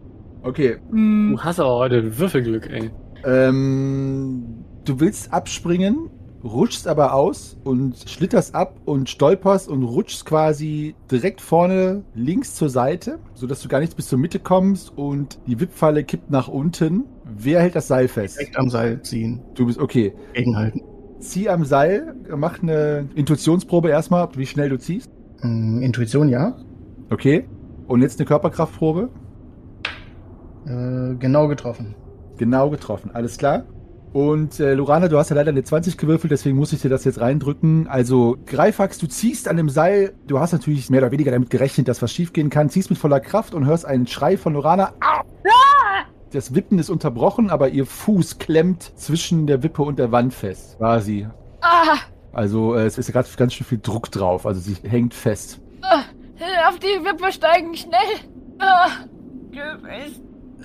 [0.43, 0.79] Okay.
[0.91, 2.91] Hm, Du hast aber heute Würfelglück, ey.
[3.25, 6.09] Ähm, du willst abspringen,
[6.45, 12.71] rutschst aber aus und schlitterst ab und stolperst und rutschst quasi direkt vorne links zur
[12.71, 17.05] Seite, sodass du gar nicht bis zur Mitte kommst und die Wippfalle kippt nach unten.
[17.25, 18.39] Wer hält das Seil fest?
[18.39, 20.13] Direkt am Seil ziehen, Du bist okay.
[20.33, 20.83] gegenhalten.
[21.19, 25.11] Zieh am Seil, mach eine Intuitionsprobe erstmal, wie schnell du ziehst.
[25.41, 26.57] Hm, Intuition, ja.
[27.11, 27.45] Okay.
[27.87, 29.11] Und jetzt eine Körperkraftprobe.
[30.67, 31.95] Äh, genau getroffen.
[32.39, 33.65] Genau getroffen, alles klar.
[34.13, 37.05] Und äh, Lorana, du hast ja leider eine 20 gewürfelt, deswegen muss ich dir das
[37.05, 37.87] jetzt reindrücken.
[37.87, 41.87] Also, Greifax, du ziehst an dem Seil, du hast natürlich mehr oder weniger damit gerechnet,
[41.87, 44.95] dass was schiefgehen kann, ziehst mit voller Kraft und hörst einen Schrei von Lorana.
[45.01, 45.23] Au!
[46.33, 50.77] Das Wippen ist unterbrochen, aber ihr Fuß klemmt zwischen der Wippe und der Wand fest,
[50.79, 51.27] quasi.
[51.61, 51.97] ah,
[52.33, 55.61] Also, äh, es ist gerade ganz schön viel Druck drauf, also sie hängt fest.
[55.83, 56.03] ah,
[56.69, 57.99] auf die Wippe steigen, schnell.
[58.59, 58.89] Ah.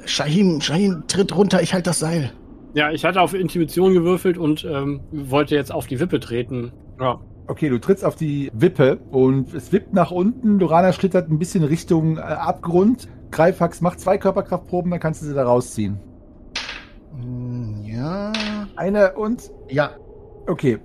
[0.05, 2.31] Shahim, Shahim, tritt runter, ich halte das Seil.
[2.75, 6.73] Ja, ich hatte auf Intuition gewürfelt und ähm, wollte jetzt auf die Wippe treten.
[6.99, 7.19] Ja.
[7.47, 10.59] Okay, du trittst auf die Wippe und es wippt nach unten.
[10.59, 13.07] Lorana schlittert ein bisschen Richtung äh, Abgrund.
[13.31, 15.97] Greifax macht zwei Körperkraftproben, dann kannst du sie da rausziehen.
[17.17, 18.33] Hm, Ja.
[18.75, 19.51] Eine und.
[19.69, 19.91] Ja.
[20.47, 20.79] Okay.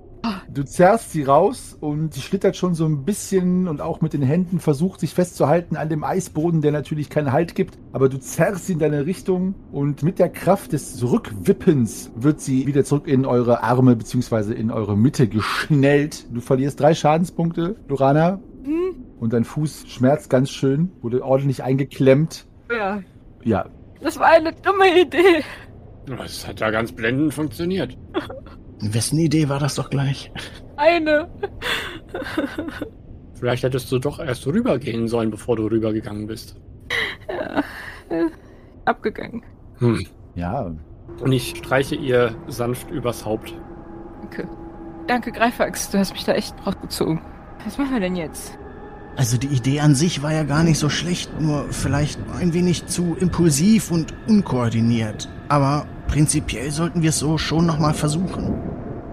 [0.53, 4.21] Du zerrst sie raus und sie schlittert schon so ein bisschen und auch mit den
[4.21, 7.77] Händen versucht sich festzuhalten an dem Eisboden, der natürlich keinen Halt gibt.
[7.93, 12.67] Aber du zerrst sie in deine Richtung und mit der Kraft des Rückwippens wird sie
[12.67, 14.53] wieder zurück in eure Arme bzw.
[14.53, 16.27] in eure Mitte geschnellt.
[16.33, 18.39] Du verlierst drei Schadenspunkte, Lorana.
[18.63, 18.95] Hm?
[19.19, 22.45] Und dein Fuß schmerzt ganz schön, wurde ordentlich eingeklemmt.
[22.69, 23.01] Ja,
[23.43, 23.69] Ja,
[24.01, 25.43] das war eine dumme Idee.
[26.05, 27.97] Das hat ja ganz blendend funktioniert.
[28.81, 30.31] Wessen Idee war das doch gleich?
[30.75, 31.29] Eine.
[33.35, 36.55] Vielleicht hättest du doch erst rübergehen sollen, bevor du rübergegangen bist.
[37.29, 37.63] Ja,
[38.09, 38.29] äh,
[38.85, 39.43] abgegangen.
[39.79, 40.05] Hm.
[40.35, 40.71] ja.
[41.19, 43.53] Und ich streiche ihr sanft übers Haupt.
[44.21, 44.47] Danke.
[45.07, 45.89] Danke, Greifax.
[45.89, 47.21] Du hast mich da echt rausgezogen.
[47.65, 48.57] Was machen wir denn jetzt?
[49.17, 52.85] Also die Idee an sich war ja gar nicht so schlecht, nur vielleicht ein wenig
[52.85, 55.27] zu impulsiv und unkoordiniert.
[55.49, 58.53] Aber prinzipiell sollten wir es so schon nochmal versuchen.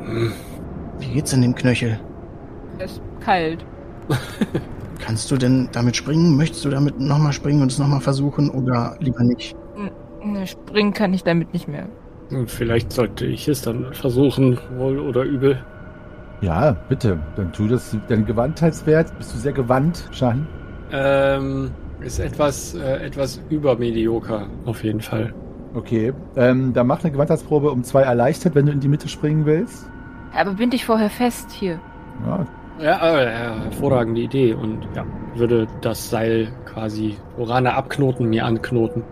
[0.05, 0.33] Hm.
[0.99, 1.99] Wie geht's in dem Knöchel?
[2.79, 3.65] Es ist kalt.
[4.99, 6.37] Kannst du denn damit springen?
[6.37, 9.57] Möchtest du damit nochmal springen und es nochmal versuchen oder lieber nicht?
[10.25, 11.87] Ne, Springen kann ich damit nicht mehr.
[12.31, 15.65] Und Vielleicht sollte ich es dann versuchen, wohl oder übel.
[16.41, 17.19] Ja, bitte.
[17.37, 17.97] Dann tu das.
[18.09, 19.17] Dein Gewandtheitswert.
[19.17, 20.47] Bist du sehr gewandt, Shahin?
[20.91, 25.33] Ähm, ist etwas, äh, etwas übermedioker, auf jeden Fall.
[25.75, 26.13] Okay.
[26.37, 29.89] Ähm, dann mach eine Gewandtheitsprobe um zwei erleichtert, wenn du in die Mitte springen willst.
[30.35, 31.79] Aber bind dich vorher fest hier.
[32.27, 32.47] Ja,
[32.81, 33.27] Ja, äh,
[33.65, 34.55] hervorragende Idee.
[34.55, 35.05] Und ja,
[35.35, 39.03] würde das Seil quasi Orana abknoten, mir anknoten.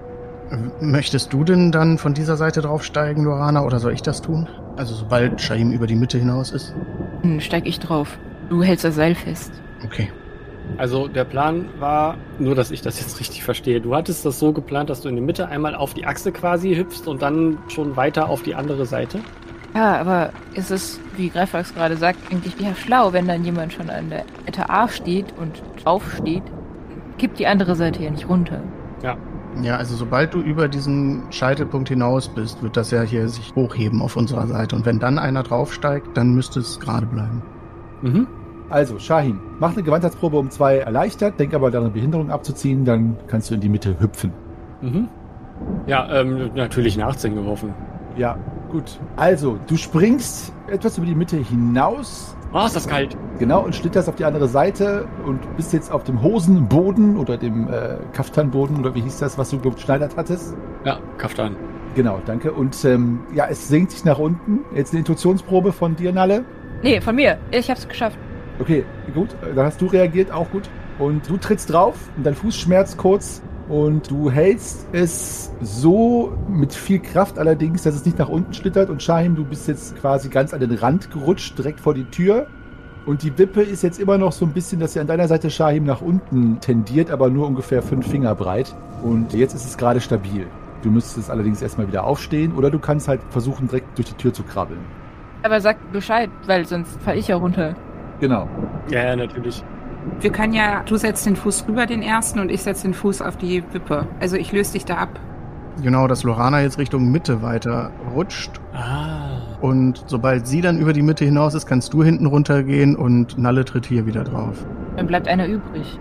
[0.81, 4.49] Möchtest du denn dann von dieser Seite draufsteigen, Lorana, oder soll ich das tun?
[4.77, 6.75] Also sobald Shaim über die Mitte hinaus ist?
[7.23, 8.19] Dann steig ich drauf.
[8.49, 9.51] Du hältst das Seil fest.
[9.85, 10.09] Okay.
[10.79, 14.52] Also der Plan war, nur dass ich das jetzt richtig verstehe, du hattest das so
[14.52, 17.96] geplant, dass du in die Mitte einmal auf die Achse quasi hüpfst und dann schon
[17.96, 19.20] weiter auf die andere Seite.
[19.74, 23.90] Ja, aber ist es, wie Greifax gerade sagt, eigentlich eher schlau, wenn dann jemand schon
[23.90, 26.42] an der Ette A steht und drauf steht,
[27.18, 28.61] kippt die andere Seite ja nicht runter.
[29.62, 34.02] Ja, also sobald du über diesen Scheitelpunkt hinaus bist, wird das ja hier sich hochheben
[34.02, 34.76] auf unserer Seite.
[34.76, 37.42] Und wenn dann einer draufsteigt, dann müsste es gerade bleiben.
[38.02, 38.26] Mhm.
[38.68, 41.38] Also, Shahin, mach eine Gewandtheitsprobe um zwei erleichtert.
[41.38, 42.85] Denk aber daran, Behinderung abzuziehen.
[42.85, 44.33] Dann kannst du in die Mitte hüpfen.
[44.81, 45.09] Mhm.
[45.87, 47.72] Ja, ähm, natürlich nach 10 geworfen.
[48.16, 48.38] Ja,
[48.70, 48.98] gut.
[49.16, 52.37] Also, du springst etwas über die Mitte hinaus.
[52.52, 53.16] Oh, ist das kalt.
[53.38, 57.68] Genau, und schlitterst auf die andere Seite und bist jetzt auf dem Hosenboden oder dem
[57.68, 60.57] äh, Kaftanboden oder wie hieß das, was du geschneidert hattest.
[60.85, 61.57] Ja, Kaftan.
[61.94, 62.52] Genau, danke.
[62.52, 64.61] Und ähm, ja, es senkt sich nach unten.
[64.74, 66.44] Jetzt eine Intuitionsprobe von dir, Nalle.
[66.83, 67.38] Nee, von mir.
[67.50, 68.18] Ich hab's geschafft.
[68.59, 69.29] Okay, gut.
[69.55, 70.69] Dann hast du reagiert, auch gut.
[70.99, 76.73] Und du trittst drauf und dein Fuß schmerzt kurz und du hältst es so mit
[76.73, 78.88] viel Kraft allerdings, dass es nicht nach unten schlittert.
[78.88, 82.47] Und Shahim, du bist jetzt quasi ganz an den Rand gerutscht, direkt vor die Tür.
[83.05, 85.51] Und die Wippe ist jetzt immer noch so ein bisschen, dass sie an deiner Seite
[85.51, 88.75] Shahim nach unten tendiert, aber nur ungefähr fünf Finger breit.
[89.03, 90.47] Und jetzt ist es gerade stabil.
[90.83, 94.33] Du müsstest allerdings erstmal wieder aufstehen oder du kannst halt versuchen, direkt durch die Tür
[94.33, 94.81] zu krabbeln.
[95.42, 97.75] Aber sag Bescheid, weil sonst fall ich ja runter.
[98.20, 98.48] Genau.
[98.90, 99.62] Ja, ja, natürlich.
[100.20, 103.22] Wir können ja, du setzt den Fuß rüber, den ersten, und ich setze den Fuß
[103.22, 104.07] auf die Wippe.
[104.20, 105.20] Also ich löse dich da ab.
[105.83, 108.61] Genau, dass Lorana jetzt Richtung Mitte weiter rutscht.
[108.72, 109.40] Ah.
[109.61, 113.64] Und sobald sie dann über die Mitte hinaus ist, kannst du hinten runtergehen und Nalle
[113.64, 114.64] tritt hier wieder drauf.
[114.96, 115.98] Dann bleibt einer übrig.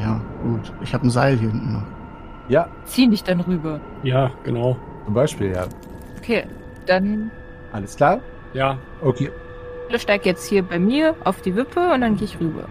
[0.00, 0.72] Ja, gut.
[0.82, 1.82] Ich habe ein Seil hier hinten noch.
[2.48, 3.80] Ja, Zieh dich dann rüber.
[4.02, 4.76] Ja, genau.
[5.04, 5.66] zum Beispiel, ja.
[6.18, 6.44] Okay,
[6.86, 7.30] dann
[7.72, 8.20] Alles klar?
[8.54, 9.30] Ja, Okay.
[9.98, 12.64] Steig jetzt hier bei mir auf die Wippe und dann gehe ich rüber.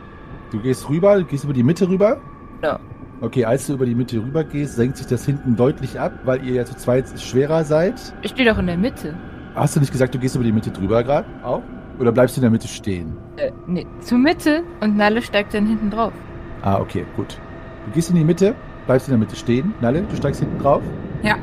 [0.51, 2.17] Du gehst rüber, du gehst über die Mitte rüber.
[2.63, 2.79] Ja.
[3.21, 6.43] Okay, als du über die Mitte rüber gehst, senkt sich das hinten deutlich ab, weil
[6.45, 8.13] ihr ja zu zweit schwerer seid.
[8.21, 9.15] Ich stehe doch in der Mitte.
[9.55, 11.61] Hast du nicht gesagt, du gehst über die Mitte drüber gerade auch?
[11.99, 13.17] Oder bleibst du in der Mitte stehen?
[13.35, 16.13] Äh, nee, zur Mitte und Nalle steigt dann hinten drauf.
[16.61, 17.37] Ah, okay, gut.
[17.85, 18.55] Du gehst in die Mitte,
[18.85, 19.73] bleibst in der Mitte stehen.
[19.81, 20.81] Nalle, du steigst hinten drauf?
[21.23, 21.35] Ja.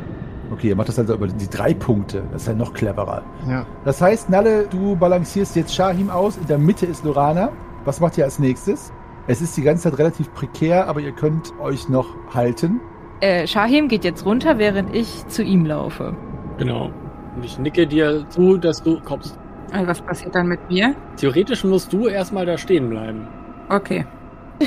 [0.52, 2.22] Okay, ihr macht das also über die drei Punkte.
[2.32, 3.22] Das ist ja noch cleverer.
[3.48, 3.66] Ja.
[3.84, 6.36] Das heißt, Nalle, du balancierst jetzt Shahim aus.
[6.36, 7.50] In der Mitte ist Lorana.
[7.84, 8.92] Was macht ihr als nächstes?
[9.26, 12.80] Es ist die ganze Zeit relativ prekär, aber ihr könnt euch noch halten.
[13.20, 16.14] Äh, Shahim geht jetzt runter, während ich zu ihm laufe.
[16.58, 16.90] genau.
[17.34, 19.38] Und ich nicke dir zu, dass du kommst.
[19.70, 20.94] Also was passiert dann mit mir?
[21.16, 23.28] Theoretisch musst du erstmal da stehen bleiben.
[23.68, 24.06] Okay.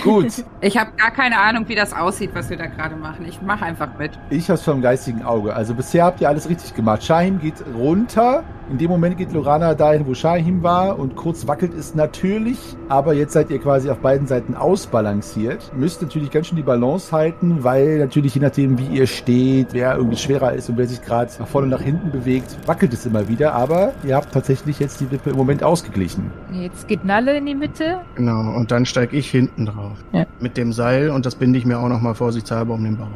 [0.03, 3.25] Gut, Ich habe gar keine Ahnung, wie das aussieht, was wir da gerade machen.
[3.27, 4.11] Ich mache einfach mit.
[4.29, 5.55] ich hab's vom geistigen Auge.
[5.55, 7.03] Also bisher habt ihr alles richtig gemacht.
[7.03, 8.43] Shahim geht runter.
[8.69, 10.99] In dem Moment geht Lorana dahin, wo Shahim war.
[10.99, 12.57] Und kurz wackelt es natürlich.
[12.87, 15.71] Aber jetzt seid ihr quasi auf beiden Seiten ausbalanciert.
[15.75, 19.95] Müsst natürlich ganz schön die Balance halten, weil natürlich je nachdem, wie ihr steht, wer
[19.95, 23.05] irgendwie schwerer ist und wer sich gerade nach vorne und nach hinten bewegt, wackelt es
[23.05, 23.53] immer wieder.
[23.53, 26.31] Aber ihr habt tatsächlich jetzt die Wippe im Moment ausgeglichen.
[26.51, 28.01] Jetzt geht Nalle in die Mitte.
[28.15, 28.55] Genau.
[28.55, 29.78] Und dann steige ich hinten drauf.
[30.13, 30.25] Ja.
[30.39, 33.07] Mit dem Seil und das binde ich mir auch nochmal vorsichtshalber um den Bauch.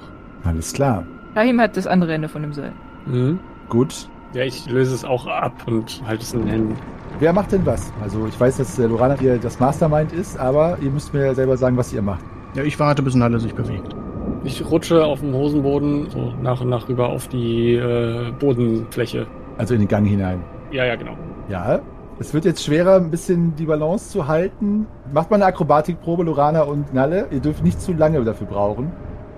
[0.43, 1.03] Alles klar.
[1.33, 2.73] Shahim hat das andere Ende von dem Seil.
[3.05, 3.39] Mhm.
[3.69, 4.07] Gut.
[4.33, 6.75] Ja, ich löse es auch ab und halte es in den Händen.
[7.19, 7.93] Wer macht denn was?
[8.01, 11.55] Also ich weiß, dass äh, Lorana hier das Mastermind ist, aber ihr müsst mir selber
[11.55, 12.25] sagen, was ihr macht.
[12.55, 13.95] Ja, ich warte, bis Nalle sich bewegt.
[14.43, 19.27] Ich rutsche auf dem Hosenboden so nach und nach rüber auf die äh, Bodenfläche.
[19.57, 20.41] Also in den Gang hinein.
[20.71, 21.15] Ja, ja, genau.
[21.47, 21.79] Ja,
[22.23, 24.87] es wird jetzt schwerer, ein bisschen die Balance zu halten.
[25.13, 27.27] Macht mal eine Akrobatikprobe, Lorana und Nalle.
[27.31, 28.93] Ihr dürft nicht zu lange dafür brauchen.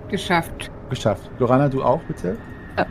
[0.08, 0.70] Geschafft.
[0.88, 1.28] Geschafft.
[1.40, 2.36] Lorana, du auch, bitte?
[2.78, 2.86] Ja.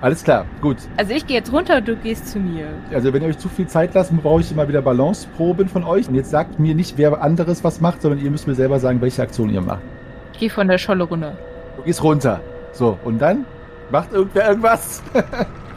[0.00, 0.76] Alles klar, gut.
[0.96, 2.68] Also ich gehe jetzt runter und du gehst zu mir.
[2.94, 6.08] Also wenn ihr euch zu viel Zeit lasst, brauche ich immer wieder Balanceproben von euch.
[6.08, 9.00] Und jetzt sagt mir nicht, wer anderes was macht, sondern ihr müsst mir selber sagen,
[9.00, 9.82] welche Aktion ihr macht.
[10.34, 11.36] Ich gehe von der Scholle runter.
[11.76, 12.40] Du gehst runter.
[12.72, 13.46] So, und dann?
[13.90, 15.02] Macht irgendwer irgendwas?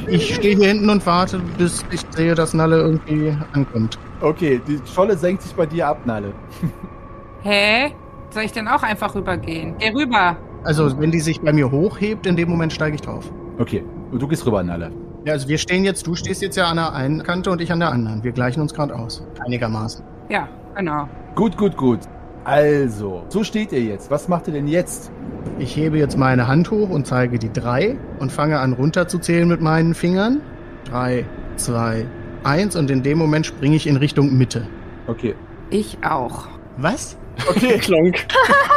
[0.06, 3.98] Ich stehe hier hinten und warte, bis ich sehe, dass Nalle irgendwie ankommt.
[4.20, 6.34] okay, die Scholle senkt sich bei dir ab, Nalle.
[7.44, 7.94] Hä?
[8.32, 9.76] Soll ich denn auch einfach rübergehen?
[9.78, 10.36] Geh rüber.
[10.66, 13.32] Also, wenn die sich bei mir hochhebt, in dem Moment steige ich drauf.
[13.60, 14.92] Okay, und du gehst rüber, Nalle.
[15.24, 17.72] Ja, also wir stehen jetzt, du stehst jetzt ja an der einen Kante und ich
[17.72, 18.24] an der anderen.
[18.26, 19.26] Wir gleichen uns gerade aus.
[19.46, 20.04] Einigermaßen.
[20.28, 21.08] Ja, genau.
[21.36, 22.00] Gut, gut, gut.
[22.44, 24.12] Also, so steht ihr jetzt.
[24.12, 25.12] Was macht ihr denn jetzt?
[25.60, 29.62] Ich hebe jetzt meine Hand hoch und zeige die drei und fange an runterzuzählen mit
[29.62, 30.42] meinen Fingern.
[30.86, 31.26] Drei,
[31.56, 32.06] zwei,
[32.44, 34.68] eins und in dem Moment springe ich in Richtung Mitte.
[35.08, 35.36] Okay.
[35.70, 36.48] Ich auch.
[36.78, 37.18] Was?
[37.50, 38.26] Okay, Klonk.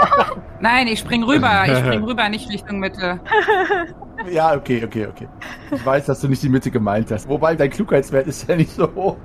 [0.60, 1.64] Nein, ich spring rüber.
[1.66, 3.20] Ich spring rüber, nicht Richtung Mitte.
[4.30, 5.28] Ja, okay, okay, okay.
[5.70, 7.28] Ich weiß, dass du nicht die Mitte gemeint hast.
[7.28, 9.16] Wobei, dein Klugheitswert ist ja nicht so hoch.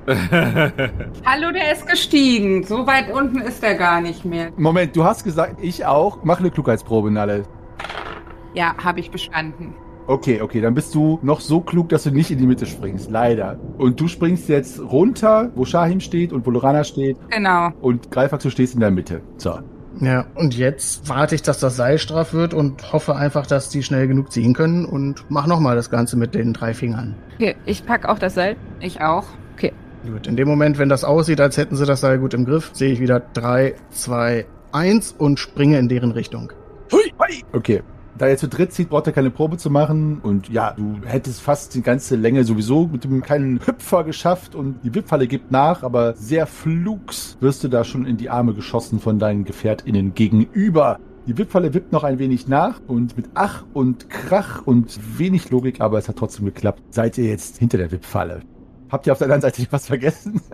[1.25, 2.63] Hallo, der ist gestiegen.
[2.63, 4.51] So weit unten ist er gar nicht mehr.
[4.57, 6.19] Moment, du hast gesagt, ich auch.
[6.23, 7.43] Mach eine Klugheitsprobe, Nalle.
[8.53, 9.73] Ja, habe ich bestanden.
[10.07, 13.09] Okay, okay, dann bist du noch so klug, dass du nicht in die Mitte springst.
[13.09, 13.59] Leider.
[13.77, 17.17] Und du springst jetzt runter, wo Shahim steht und wo Lorana steht.
[17.29, 17.69] Genau.
[17.81, 19.21] Und Greifax, du stehst in der Mitte.
[19.37, 19.59] So.
[19.99, 23.83] Ja, und jetzt warte ich, dass das Seil straff wird und hoffe einfach, dass die
[23.83, 27.15] schnell genug ziehen können und mach nochmal das Ganze mit den drei Fingern.
[27.35, 28.55] Okay, ich pack auch das Seil.
[28.79, 29.25] Ich auch.
[30.05, 32.71] Gut, in dem Moment, wenn das aussieht, als hätten sie das Seil gut im Griff,
[32.73, 36.51] sehe ich wieder drei, zwei, eins und springe in deren Richtung.
[36.91, 37.43] Hui, hui.
[37.53, 37.83] Okay.
[38.17, 40.19] Da ihr zu dritt zieht, braucht ihr keine Probe zu machen.
[40.21, 44.79] Und ja, du hättest fast die ganze Länge sowieso mit dem kleinen Hüpfer geschafft und
[44.83, 48.99] die Wippfalle gibt nach, aber sehr flugs wirst du da schon in die Arme geschossen
[48.99, 50.99] von deinen GefährtInnen gegenüber.
[51.27, 55.79] Die Wippfalle wippt noch ein wenig nach und mit Ach und Krach und wenig Logik,
[55.79, 58.41] aber es hat trotzdem geklappt, seid ihr jetzt hinter der Wippfalle.
[58.89, 60.41] Habt ihr auf der anderen Seite was vergessen?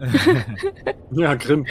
[1.10, 1.66] Ja, Grimm.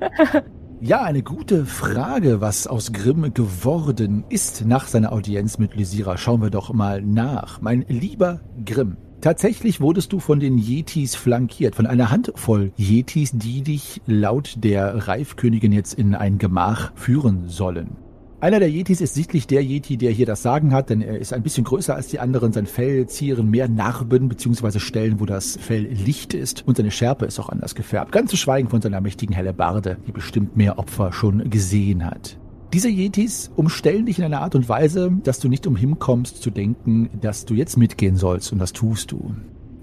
[0.86, 6.18] Ja, eine gute Frage, was aus Grimm geworden ist nach seiner Audienz mit Lysira.
[6.18, 7.62] Schauen wir doch mal nach.
[7.62, 8.98] Mein lieber Grimm.
[9.22, 15.08] Tatsächlich wurdest du von den Yetis flankiert, von einer Handvoll Yetis, die dich laut der
[15.08, 18.03] Reifkönigin jetzt in ein Gemach führen sollen.
[18.44, 21.32] Einer der Yetis ist sichtlich der Yeti, der hier das Sagen hat, denn er ist
[21.32, 22.52] ein bisschen größer als die anderen.
[22.52, 24.80] Sein Fell zieren mehr Narben bzw.
[24.80, 28.12] Stellen, wo das Fell licht ist und seine Schärpe ist auch anders gefärbt.
[28.12, 32.38] Ganz zu schweigen von seiner mächtigen Hellebarde, die bestimmt mehr Opfer schon gesehen hat.
[32.74, 36.50] Diese Yetis umstellen dich in einer Art und Weise, dass du nicht umhin kommst zu
[36.50, 39.34] denken, dass du jetzt mitgehen sollst und das tust du.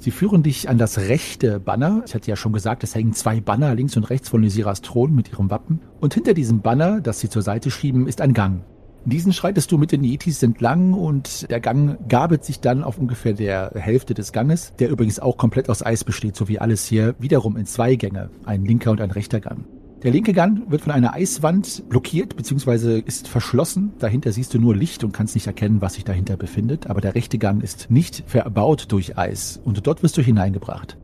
[0.02, 2.02] Sie führen dich an das rechte Banner.
[2.08, 5.14] Ich hatte ja schon gesagt, es hängen zwei Banner links und rechts von Lysiras Thron
[5.14, 5.80] mit ihrem Wappen.
[5.99, 8.64] Und hinter diesem Banner, das sie zur Seite schieben, ist ein Gang.
[9.06, 13.34] Diesen schreitest du mit den Yetis entlang und der Gang gabelt sich dann auf ungefähr
[13.34, 17.14] der Hälfte des Ganges, der übrigens auch komplett aus Eis besteht, so wie alles hier,
[17.20, 19.66] wiederum in zwei Gänge, ein linker und ein rechter Gang.
[20.04, 23.04] Der linke Gang wird von einer Eiswand blockiert bzw.
[23.06, 23.93] ist verschlossen.
[23.99, 26.88] Dahinter siehst du nur Licht und kannst nicht erkennen, was sich dahinter befindet.
[26.88, 30.97] Aber der rechte Gang ist nicht verbaut durch Eis und dort wirst du hineingebracht.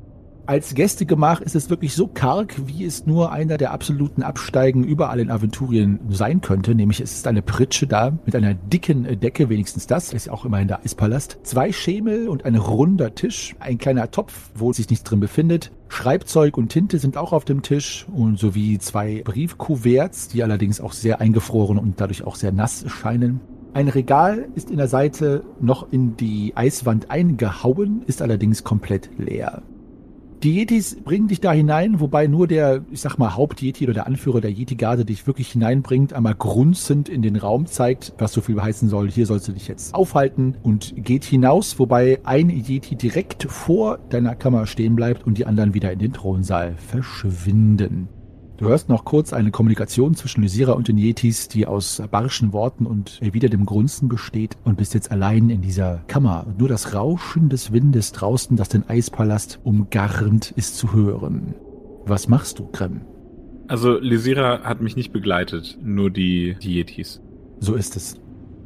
[0.48, 5.20] Als Gästegemach ist es wirklich so karg, wie es nur einer der absoluten Absteigen überall
[5.20, 6.74] in Aventurien sein könnte.
[6.74, 10.46] Nämlich es ist eine Pritsche da mit einer dicken Decke, wenigstens das, ist ja auch
[10.46, 11.40] immerhin der Eispalast.
[11.44, 15.74] Zwei Schemel und ein runder Tisch, ein kleiner Topf, wo sich nichts drin befindet.
[15.90, 20.94] Schreibzeug und Tinte sind auch auf dem Tisch und sowie zwei Briefkuverts, die allerdings auch
[20.94, 23.42] sehr eingefroren und dadurch auch sehr nass scheinen.
[23.74, 29.62] Ein Regal ist in der Seite noch in die Eiswand eingehauen, ist allerdings komplett leer.
[30.44, 34.06] Die Yetis bringen dich da hinein, wobei nur der, ich sag mal, Haupt-Yeti oder der
[34.06, 38.62] Anführer der Yeti-Garde dich wirklich hineinbringt, einmal grunzend in den Raum zeigt, was so viel
[38.62, 43.46] heißen soll, hier sollst du dich jetzt aufhalten und geht hinaus, wobei ein Yeti direkt
[43.50, 48.08] vor deiner Kammer stehen bleibt und die anderen wieder in den Thronsaal verschwinden.
[48.58, 52.88] Du hörst noch kurz eine Kommunikation zwischen Lysira und den Yetis, die aus barschen Worten
[52.88, 56.46] und wieder dem Grunzen besteht und bist jetzt allein in dieser Kammer.
[56.48, 61.54] Und nur das Rauschen des Windes draußen, das den Eispalast umgarnt, ist zu hören.
[62.06, 63.02] Was machst du, Grimm?
[63.68, 67.22] Also Lysira hat mich nicht begleitet, nur die, die Yetis.
[67.60, 68.20] So ist es.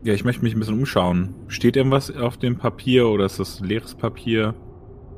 [0.03, 1.35] Ja, ich möchte mich ein bisschen umschauen.
[1.47, 4.55] Steht irgendwas auf dem Papier oder ist das leeres Papier?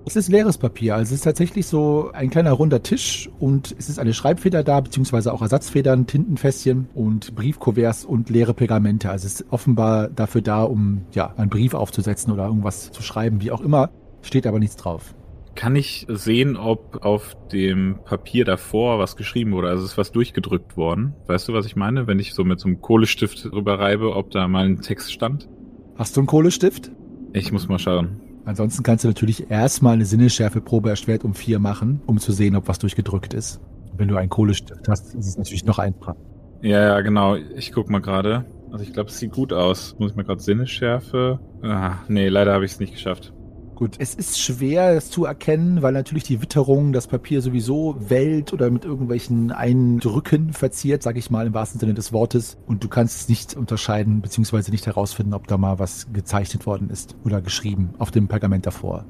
[0.05, 0.95] Es ist leeres Papier.
[0.95, 4.81] Also es ist tatsächlich so ein kleiner runder Tisch und es ist eine Schreibfeder da,
[4.81, 9.09] beziehungsweise auch Ersatzfedern, Tintenfässchen und Briefkuverts und leere Pergamente.
[9.09, 13.41] Also es ist offenbar dafür da, um ja einen Brief aufzusetzen oder irgendwas zu schreiben,
[13.41, 13.91] wie auch immer.
[14.21, 15.15] Steht aber nichts drauf.
[15.55, 19.69] Kann ich sehen, ob auf dem Papier davor was geschrieben wurde?
[19.69, 21.13] Also ist was durchgedrückt worden?
[21.27, 22.07] Weißt du, was ich meine?
[22.07, 25.47] Wenn ich so mit so einem Kohlestift drüber reibe, ob da mal ein Text stand?
[25.95, 26.91] Hast du einen Kohlestift?
[27.31, 28.19] Ich muss mal schauen.
[28.45, 32.67] Ansonsten kannst du natürlich erstmal eine Sinnesschärfeprobe erschwert um vier machen, um zu sehen, ob
[32.67, 33.61] was durchgedrückt ist.
[33.95, 36.15] Wenn du einen Kohlestift hast, ist es natürlich noch einfacher.
[36.61, 37.35] Ja, ja, genau.
[37.35, 38.45] Ich guck mal gerade.
[38.71, 39.95] Also ich glaube, es sieht gut aus.
[39.99, 41.39] Muss ich mal gerade Sinnesschärfe.
[41.61, 43.32] Ah, nee, leider habe ich es nicht geschafft.
[43.75, 48.53] Gut, es ist schwer, es zu erkennen, weil natürlich die Witterung das Papier sowieso wellt
[48.53, 52.57] oder mit irgendwelchen Eindrücken verziert, sag ich mal im wahrsten Sinne des Wortes.
[52.67, 56.89] Und du kannst es nicht unterscheiden, beziehungsweise nicht herausfinden, ob da mal was gezeichnet worden
[56.91, 59.05] ist oder geschrieben auf dem Pergament davor.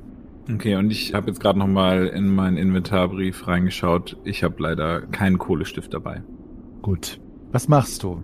[0.52, 4.18] Okay, und ich habe jetzt gerade noch mal in meinen Inventarbrief reingeschaut.
[4.24, 6.22] Ich habe leider keinen Kohlestift dabei.
[6.82, 7.20] Gut.
[7.52, 8.24] Was machst du?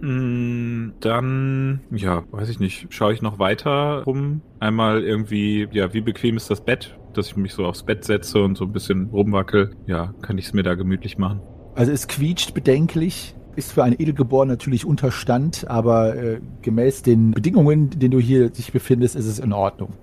[0.00, 4.42] Mm, Dann, ja, weiß ich nicht, schaue ich noch weiter rum.
[4.60, 8.42] Einmal irgendwie, ja, wie bequem ist das Bett, dass ich mich so aufs Bett setze
[8.42, 9.70] und so ein bisschen rumwackel.
[9.86, 11.40] Ja, kann ich es mir da gemütlich machen.
[11.74, 17.90] Also es quietscht bedenklich, ist für einen Edelgeboren natürlich Unterstand, aber äh, gemäß den Bedingungen,
[17.92, 19.94] in denen du hier dich befindest, ist es in Ordnung.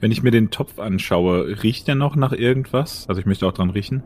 [0.00, 3.08] Wenn ich mir den Topf anschaue, riecht der noch nach irgendwas?
[3.08, 4.02] Also ich möchte auch dran riechen.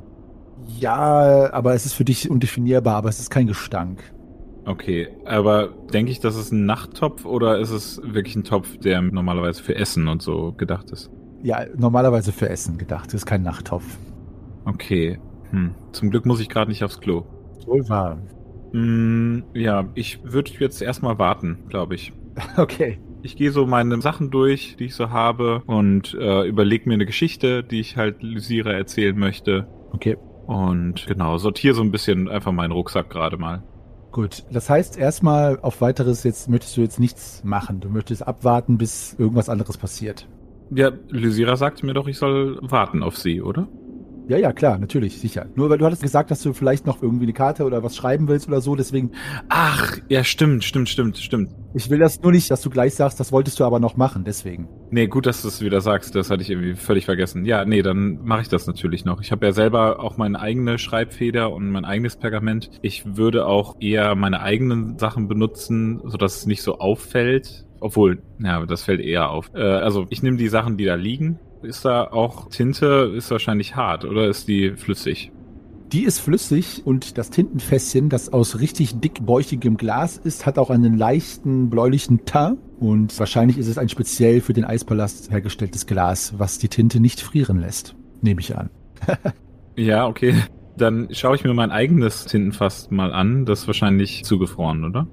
[0.78, 4.02] Ja, aber es ist für dich undefinierbar, aber es ist kein Gestank.
[4.64, 9.00] Okay, aber denke ich, das ist ein Nachttopf oder ist es wirklich ein Topf, der
[9.00, 11.10] normalerweise für Essen und so gedacht ist?
[11.42, 13.84] Ja, normalerweise für Essen gedacht, ist kein Nachttopf.
[14.66, 15.18] Okay,
[15.50, 15.74] hm.
[15.92, 17.24] zum Glück muss ich gerade nicht aufs Klo.
[17.66, 18.18] Wohl wahr.
[18.72, 22.12] Hm, ja, ich würde jetzt erstmal warten, glaube ich.
[22.56, 22.98] Okay.
[23.22, 27.04] Ich gehe so meine Sachen durch, die ich so habe und äh, überlege mir eine
[27.04, 29.66] Geschichte, die ich halt Lysira erzählen möchte.
[29.92, 30.16] Okay.
[30.46, 33.62] Und genau, sortiere so ein bisschen einfach meinen Rucksack gerade mal.
[34.12, 37.80] Gut, das heißt erstmal auf weiteres jetzt möchtest du jetzt nichts machen.
[37.80, 40.26] Du möchtest abwarten, bis irgendwas anderes passiert.
[40.70, 43.68] Ja, Lysira sagte mir doch, ich soll warten auf sie, oder?
[44.28, 45.46] Ja, ja, klar, natürlich, sicher.
[45.56, 48.28] Nur weil du hattest gesagt, dass du vielleicht noch irgendwie eine Karte oder was schreiben
[48.28, 49.10] willst oder so, deswegen.
[49.48, 51.50] Ach, ja, stimmt, stimmt, stimmt, stimmt.
[51.74, 54.24] Ich will das nur nicht, dass du gleich sagst, das wolltest du aber noch machen,
[54.24, 54.68] deswegen.
[54.90, 57.44] Nee, gut, dass du es wieder sagst, das hatte ich irgendwie völlig vergessen.
[57.44, 59.20] Ja, nee, dann mache ich das natürlich noch.
[59.20, 62.70] Ich habe ja selber auch meine eigene Schreibfeder und mein eigenes Pergament.
[62.82, 67.66] Ich würde auch eher meine eigenen Sachen benutzen, sodass es nicht so auffällt.
[67.80, 69.50] Obwohl, ja, das fällt eher auf.
[69.54, 71.38] Äh, also ich nehme die Sachen, die da liegen.
[71.62, 75.30] Ist da auch Tinte, ist wahrscheinlich hart oder ist die flüssig?
[75.92, 80.96] Die ist flüssig und das Tintenfässchen, das aus richtig dickbäuchigem Glas ist, hat auch einen
[80.96, 86.58] leichten bläulichen Teint und wahrscheinlich ist es ein speziell für den Eispalast hergestelltes Glas, was
[86.58, 87.94] die Tinte nicht frieren lässt.
[88.22, 88.70] Nehme ich an.
[89.76, 90.34] Ja, okay.
[90.76, 93.46] Dann schaue ich mir mein eigenes Tintenfass mal an.
[93.46, 95.06] Das ist wahrscheinlich zugefroren, oder?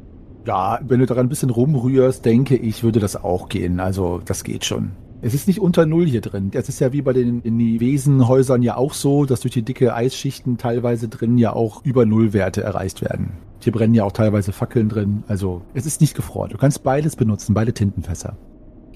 [0.46, 3.80] Ja, wenn du daran ein bisschen rumrührst, denke ich, würde das auch gehen.
[3.80, 4.92] Also, das geht schon.
[5.22, 6.52] Es ist nicht unter Null hier drin.
[6.54, 7.44] Es ist ja wie bei den
[7.80, 12.62] Wesenhäusern ja auch so, dass durch die dicke Eisschichten teilweise drin ja auch über Nullwerte
[12.62, 13.32] erreicht werden.
[13.60, 15.24] Hier brennen ja auch teilweise Fackeln drin.
[15.28, 16.52] Also es ist nicht gefroren.
[16.52, 18.38] Du kannst beides benutzen, beide Tintenfässer.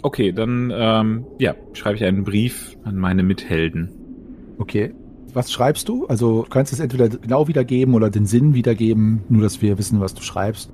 [0.03, 3.89] Okay, dann ähm, ja, schreibe ich einen Brief an meine Mithelden.
[4.59, 4.93] Okay.
[5.33, 6.05] Was schreibst du?
[6.07, 9.99] Also du kannst es entweder genau wiedergeben oder den Sinn wiedergeben, nur dass wir wissen,
[9.99, 10.71] was du schreibst.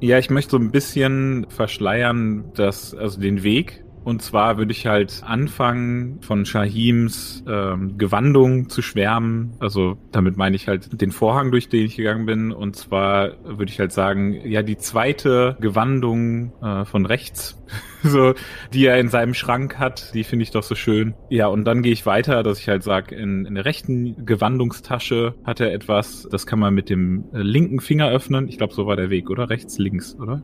[0.00, 3.81] Ja, ich möchte so ein bisschen verschleiern, dass, also den Weg.
[4.04, 9.54] Und zwar würde ich halt anfangen, von Shahims ähm, Gewandung zu schwärmen.
[9.60, 12.52] Also damit meine ich halt den Vorhang, durch den ich gegangen bin.
[12.52, 17.62] Und zwar würde ich halt sagen, ja, die zweite Gewandung äh, von rechts,
[18.02, 18.34] so,
[18.72, 21.14] die er in seinem Schrank hat, die finde ich doch so schön.
[21.30, 25.34] Ja, und dann gehe ich weiter, dass ich halt sage, in, in der rechten Gewandungstasche
[25.44, 28.48] hat er etwas, das kann man mit dem äh, linken Finger öffnen.
[28.48, 29.48] Ich glaube, so war der Weg, oder?
[29.48, 30.42] Rechts, links, oder?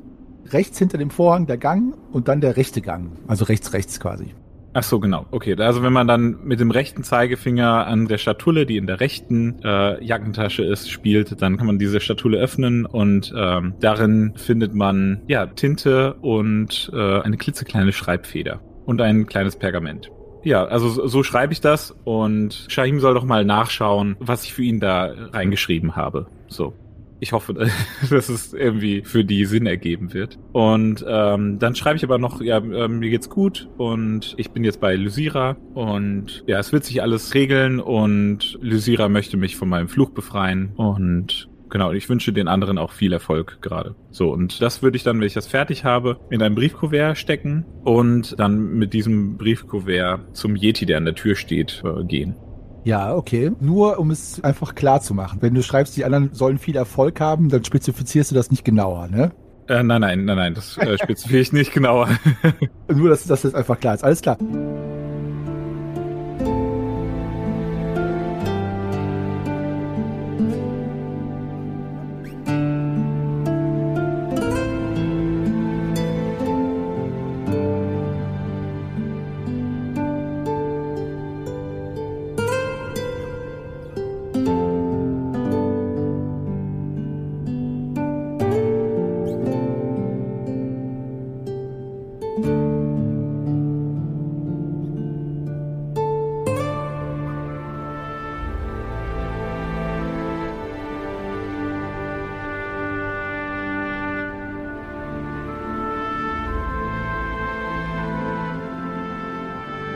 [0.52, 3.12] Rechts hinter dem Vorhang der Gang und dann der rechte Gang.
[3.26, 4.34] Also rechts, rechts quasi.
[4.74, 5.26] Ach so, genau.
[5.30, 9.00] Okay, also wenn man dann mit dem rechten Zeigefinger an der Schatulle, die in der
[9.00, 14.74] rechten äh, Jackentasche ist, spielt, dann kann man diese Schatulle öffnen und ähm, darin findet
[14.74, 20.10] man ja Tinte und äh, eine klitzekleine Schreibfeder und ein kleines Pergament.
[20.44, 24.54] Ja, also so, so schreibe ich das und Shahim soll doch mal nachschauen, was ich
[24.54, 26.26] für ihn da reingeschrieben habe.
[26.46, 26.74] So.
[27.20, 27.54] Ich hoffe,
[28.10, 30.38] dass es irgendwie für die Sinn ergeben wird.
[30.52, 34.64] Und ähm, dann schreibe ich aber noch, ja, äh, mir geht's gut und ich bin
[34.64, 39.68] jetzt bei Lysira und ja, es wird sich alles regeln und Lysira möchte mich von
[39.68, 43.94] meinem Fluch befreien und Genau, ich wünsche den anderen auch viel Erfolg gerade.
[44.10, 47.64] So, und das würde ich dann, wenn ich das fertig habe, in ein Briefkuvert stecken
[47.84, 52.36] und dann mit diesem Briefkuvert zum Yeti, der an der Tür steht, äh, gehen.
[52.88, 53.52] Ja, okay.
[53.60, 55.42] Nur um es einfach klar zu machen.
[55.42, 59.08] Wenn du schreibst, die anderen sollen viel Erfolg haben, dann spezifizierst du das nicht genauer,
[59.08, 59.30] ne?
[59.68, 62.08] Äh, nein, nein, nein, nein, das äh, spezifiziere ich nicht genauer.
[62.88, 64.04] Nur, dass das jetzt einfach klar ist.
[64.04, 64.38] Alles klar.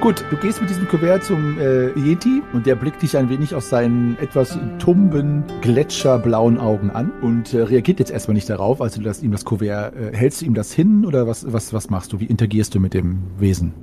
[0.03, 3.55] Gut, du gehst mit diesem Kuvert zum äh, Yeti und der blickt dich ein wenig
[3.55, 8.97] aus seinen etwas tumben, gletscherblauen Augen an und äh, reagiert jetzt erstmal nicht darauf, als
[8.97, 11.89] du das, ihm das Kuvert, äh, hältst du ihm das hin oder was, was, was
[11.89, 12.19] machst du?
[12.19, 13.75] Wie interagierst du mit dem Wesen?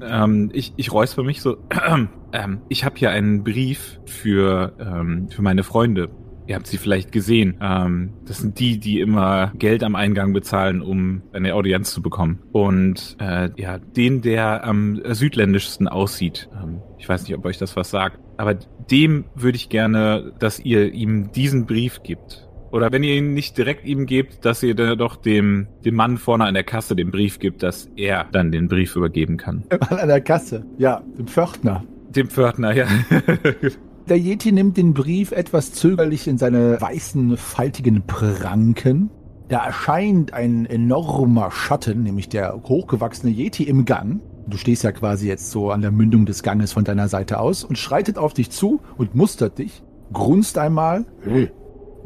[0.00, 1.58] Ähm, ich, ich räusper mich so.
[2.32, 6.08] ähm, ich habe hier einen Brief für, ähm, für meine Freunde.
[6.46, 7.58] Ihr habt sie vielleicht gesehen.
[7.60, 12.40] Ähm, das sind die, die immer Geld am Eingang bezahlen, um eine Audienz zu bekommen.
[12.52, 16.48] Und äh, ja, den, der am südländischsten aussieht.
[16.54, 18.20] Ähm, ich weiß nicht, ob euch das was sagt.
[18.36, 18.54] Aber
[18.90, 22.46] dem würde ich gerne, dass ihr ihm diesen Brief gibt.
[22.70, 26.18] Oder wenn ihr ihn nicht direkt ihm gebt, dass ihr da doch dem, dem Mann
[26.18, 29.64] vorne an der Kasse den Brief gibt, dass er dann den Brief übergeben kann.
[29.70, 30.64] Mann an der Kasse.
[30.78, 31.84] Ja, dem Pförtner.
[32.10, 32.86] Dem Pförtner, ja.
[34.08, 39.10] Der Yeti nimmt den Brief etwas zögerlich in seine weißen, faltigen Pranken.
[39.48, 44.20] Da erscheint ein enormer Schatten, nämlich der hochgewachsene Yeti im Gang.
[44.46, 47.64] Du stehst ja quasi jetzt so an der Mündung des Ganges von deiner Seite aus
[47.64, 49.82] und schreitet auf dich zu und mustert dich,
[50.12, 51.04] grunzt einmal.
[51.22, 51.50] Hey,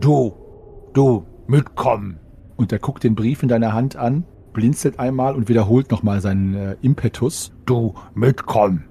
[0.00, 0.32] du,
[0.94, 2.18] du, mitkommen.
[2.56, 4.24] Und er guckt den Brief in deiner Hand an,
[4.54, 7.52] blinzelt einmal und wiederholt nochmal seinen äh, Impetus.
[7.66, 8.84] Du, mitkommen.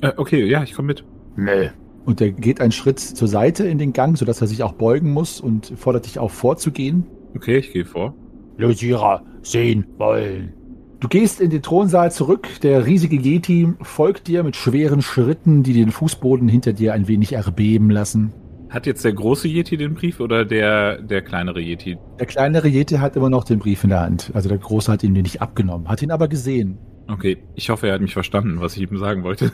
[0.00, 1.04] äh, okay, ja, ich komme mit.
[1.36, 1.70] Nee.
[2.06, 5.12] Und er geht einen Schritt zur Seite in den Gang, sodass er sich auch beugen
[5.12, 7.04] muss und fordert dich auf, vorzugehen.
[7.34, 8.14] Okay, ich gehe vor.
[8.56, 10.54] Losierer sehen wollen.
[11.00, 12.48] Du gehst in den Thronsaal zurück.
[12.62, 17.32] Der riesige Yeti folgt dir mit schweren Schritten, die den Fußboden hinter dir ein wenig
[17.32, 18.32] erbeben lassen.
[18.70, 21.98] Hat jetzt der große Yeti den Brief oder der, der kleinere Yeti?
[22.18, 24.30] Der kleinere Yeti hat immer noch den Brief in der Hand.
[24.32, 26.78] Also der große hat ihn dir nicht abgenommen, hat ihn aber gesehen.
[27.08, 29.52] Okay, ich hoffe, er hat mich verstanden, was ich ihm sagen wollte.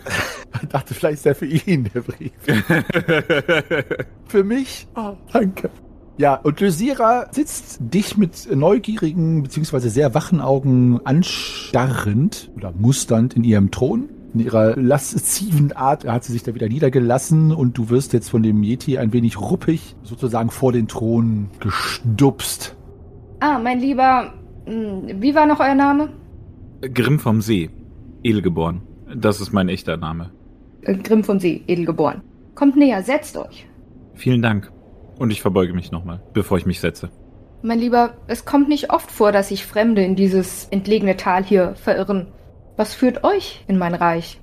[0.63, 2.33] Ich dachte, vielleicht ist er für ihn der Brief.
[4.27, 4.87] Für mich?
[4.95, 5.69] Oh, danke.
[6.19, 9.89] Ja, und Lysira sitzt dich mit neugierigen bzw.
[9.89, 14.09] sehr wachen Augen anstarrend oder musternd in ihrem Thron.
[14.35, 18.43] In ihrer lasziven Art hat sie sich da wieder niedergelassen und du wirst jetzt von
[18.43, 22.75] dem Yeti ein wenig ruppig sozusagen vor den Thron gestupst.
[23.41, 24.33] Ah, mein Lieber,
[24.67, 26.09] mh, wie war noch euer Name?
[26.83, 27.71] Grimm vom See.
[28.25, 28.83] Edelgeboren.
[29.15, 30.33] Das ist mein echter Name.
[30.83, 32.23] Äh, Grimm von See, edelgeboren.
[32.57, 33.69] Kommt näher, setzt euch.
[34.15, 34.73] Vielen Dank.
[35.17, 37.11] Und ich verbeuge mich nochmal, bevor ich mich setze.
[37.63, 41.77] Mein Lieber, es kommt nicht oft vor, dass sich Fremde in dieses entlegene Tal hier
[41.77, 42.27] verirren.
[42.77, 44.41] Was führt euch in mein Reich?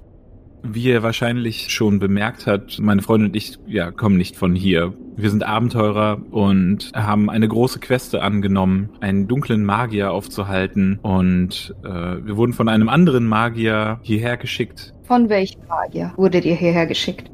[0.64, 4.94] Wie ihr wahrscheinlich schon bemerkt habt, meine Freundin und ich ja, kommen nicht von hier.
[5.16, 11.00] Wir sind Abenteurer und haben eine große Queste angenommen, einen dunklen Magier aufzuhalten.
[11.02, 14.94] Und äh, wir wurden von einem anderen Magier hierher geschickt.
[15.04, 17.32] Von welchem Magier wurdet ihr hierher geschickt?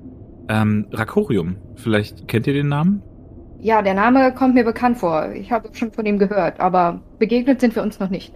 [0.47, 1.57] Ähm, Rakorium.
[1.75, 3.01] Vielleicht kennt ihr den Namen?
[3.59, 5.31] Ja, der Name kommt mir bekannt vor.
[5.31, 8.33] Ich habe schon von ihm gehört, aber begegnet sind wir uns noch nicht.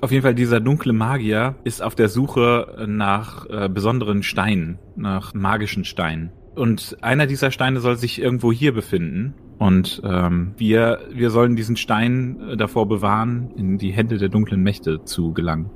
[0.00, 5.34] Auf jeden Fall, dieser dunkle Magier ist auf der Suche nach äh, besonderen Steinen, nach
[5.34, 6.30] magischen Steinen.
[6.54, 9.34] Und einer dieser Steine soll sich irgendwo hier befinden.
[9.58, 14.62] Und ähm, wir, wir sollen diesen Stein äh, davor bewahren, in die Hände der dunklen
[14.62, 15.70] Mächte zu gelangen.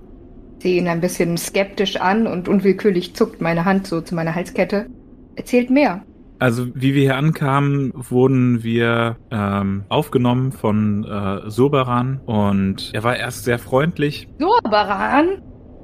[0.59, 4.37] Ich sehe ihn ein bisschen skeptisch an und unwillkürlich zuckt meine Hand so zu meiner
[4.37, 4.87] Halskette.
[5.35, 6.05] Erzählt mehr.
[6.43, 13.17] Also wie wir hier ankamen, wurden wir ähm, aufgenommen von äh, Soberan und er war
[13.17, 14.29] erst sehr freundlich.
[14.41, 15.41] Sorbaran?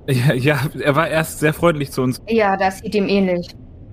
[0.09, 2.21] Ja, ja, er war erst sehr freundlich zu uns.
[2.27, 3.47] Ja, das sieht ihm ähnlich.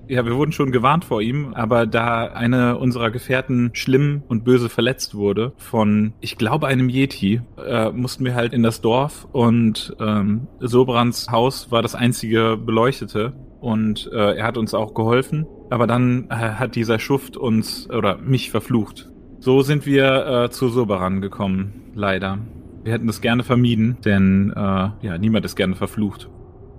[0.08, 4.68] Ja, wir wurden schon gewarnt vor ihm, aber da eine unserer Gefährten schlimm und böse
[4.68, 9.94] verletzt wurde von, ich glaube, einem Yeti, äh, mussten wir halt in das Dorf und
[10.00, 15.46] ähm, Sobrans Haus war das einzige beleuchtete und äh, er hat uns auch geholfen.
[15.70, 19.10] Aber dann äh, hat dieser Schuft uns oder mich verflucht.
[19.40, 22.38] So sind wir äh, zu Soberan gekommen, leider.
[22.84, 26.30] Wir hätten das gerne vermieden, denn äh, ja, niemand ist gerne verflucht.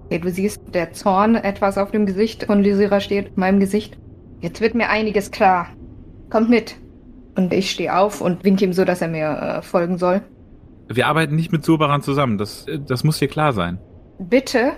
[0.05, 3.97] Okay, du siehst, der Zorn etwas auf dem Gesicht von Lysira steht, in meinem Gesicht.
[4.39, 5.67] Jetzt wird mir einiges klar.
[6.30, 6.78] Kommt mit.
[7.36, 10.21] Und ich stehe auf und winke ihm so, dass er mir äh, folgen soll.
[10.88, 13.80] Wir arbeiten nicht mit Soberan zusammen, das, äh, das muss dir klar sein.
[14.17, 14.73] Bitte?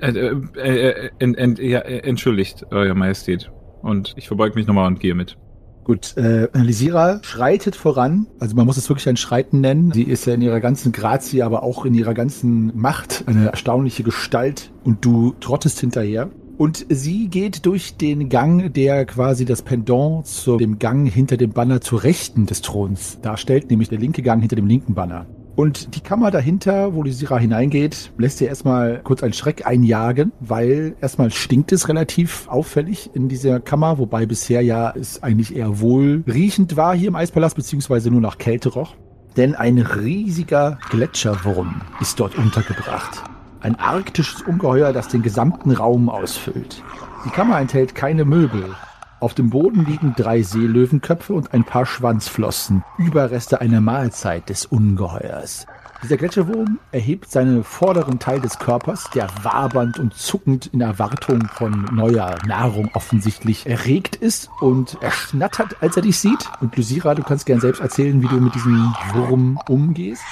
[0.00, 3.50] Äh, äh, äh, ent, ent, ja, entschuldigt, Euer Majestät.
[3.82, 5.36] Und ich verbeuge mich nochmal und gehe mit.
[5.84, 8.28] Gut, äh, Lisira schreitet voran.
[8.38, 9.90] Also man muss es wirklich ein Schreiten nennen.
[9.92, 14.04] Sie ist ja in ihrer ganzen Grazie, aber auch in ihrer ganzen Macht eine erstaunliche
[14.04, 16.30] Gestalt und du trottest hinterher.
[16.56, 21.50] Und sie geht durch den Gang, der quasi das Pendant zu dem Gang hinter dem
[21.50, 25.26] Banner zur Rechten des Throns darstellt, nämlich der linke Gang hinter dem linken Banner.
[25.54, 30.32] Und die Kammer dahinter, wo die Sira hineingeht, lässt ihr erstmal kurz einen Schreck einjagen,
[30.40, 35.80] weil erstmal stinkt es relativ auffällig in dieser Kammer, wobei bisher ja es eigentlich eher
[35.80, 38.94] wohlriechend war hier im Eispalast, beziehungsweise nur nach Kälte roch.
[39.36, 43.22] Denn ein riesiger Gletscherwurm ist dort untergebracht.
[43.60, 46.82] Ein arktisches Ungeheuer, das den gesamten Raum ausfüllt.
[47.24, 48.74] Die Kammer enthält keine Möbel.
[49.22, 55.64] Auf dem Boden liegen drei Seelöwenköpfe und ein paar Schwanzflossen, Überreste einer Mahlzeit des Ungeheuers.
[56.02, 61.84] Dieser Gletscherwurm erhebt seinen vorderen Teil des Körpers, der wabernd und zuckend in Erwartung von
[61.92, 66.50] neuer Nahrung offensichtlich erregt ist und er schnattert, als er dich sieht.
[66.60, 70.24] Und Lysira, du kannst gern selbst erzählen, wie du mit diesem Wurm umgehst.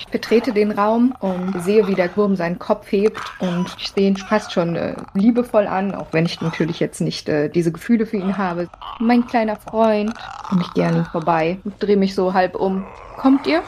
[0.00, 4.08] Ich betrete den Raum und sehe, wie der Wurm seinen Kopf hebt und ich sehe
[4.08, 8.06] ihn fast schon äh, liebevoll an, auch wenn ich natürlich jetzt nicht äh, diese Gefühle
[8.06, 8.70] für ihn habe.
[8.98, 10.14] Mein kleiner Freund.
[10.50, 12.86] Und ich gehe an ihm vorbei und drehe mich so halb um.
[13.18, 13.62] Kommt ihr?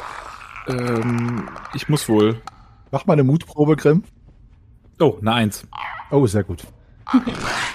[0.68, 2.40] Ähm, ich muss wohl.
[2.90, 4.02] Mach mal eine Mutprobe, Grimm.
[5.00, 5.66] Oh, eine Eins.
[6.10, 6.62] Oh, sehr gut.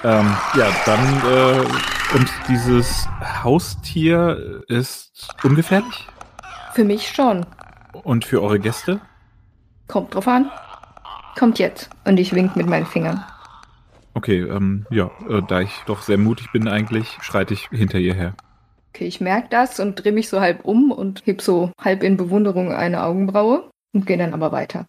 [0.03, 3.07] Ähm, ja, dann, äh, und dieses
[3.43, 6.07] Haustier ist ungefährlich?
[6.73, 7.43] Für mich schon.
[8.03, 9.01] Und für eure Gäste?
[9.87, 10.49] Kommt drauf an.
[11.37, 11.89] Kommt jetzt.
[12.05, 13.23] Und ich wink mit meinen Fingern.
[14.13, 18.15] Okay, ähm, ja, äh, da ich doch sehr mutig bin eigentlich, schreite ich hinter ihr
[18.15, 18.33] her.
[18.89, 22.17] Okay, ich merke das und drehe mich so halb um und heb so halb in
[22.17, 24.87] Bewunderung eine Augenbraue und gehe dann aber weiter.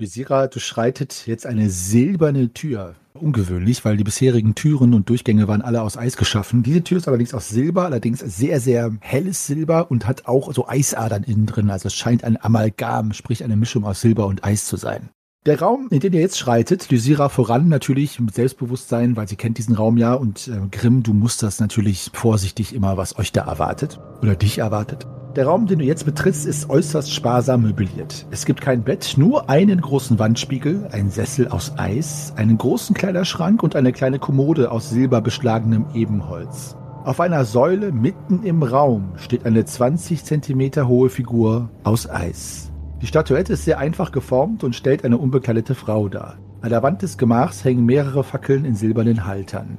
[0.00, 2.94] Lysira durchschreitet jetzt eine silberne Tür.
[3.12, 6.62] Ungewöhnlich, weil die bisherigen Türen und Durchgänge waren alle aus Eis geschaffen.
[6.62, 10.66] Diese Tür ist allerdings aus Silber, allerdings sehr, sehr helles Silber und hat auch so
[10.66, 11.68] Eisadern innen drin.
[11.68, 15.10] Also es scheint ein Amalgam, sprich eine Mischung aus Silber und Eis zu sein.
[15.46, 19.56] Der Raum, in den ihr jetzt schreitet, Lysira voran natürlich mit Selbstbewusstsein, weil sie kennt
[19.56, 23.46] diesen Raum ja und äh, Grimm, du musst das natürlich vorsichtig immer, was euch da
[23.46, 25.06] erwartet oder dich erwartet.
[25.36, 28.26] Der Raum, den du jetzt betrittst, ist äußerst sparsam möbliert.
[28.30, 33.62] Es gibt kein Bett, nur einen großen Wandspiegel, einen Sessel aus Eis, einen großen Kleiderschrank
[33.62, 36.76] und eine kleine Kommode aus silberbeschlagenem Ebenholz.
[37.04, 42.69] Auf einer Säule mitten im Raum steht eine 20 Zentimeter hohe Figur aus Eis.
[43.00, 46.36] Die Statuette ist sehr einfach geformt und stellt eine unbekleidete Frau dar.
[46.60, 49.78] An der Wand des Gemachs hängen mehrere Fackeln in silbernen Haltern.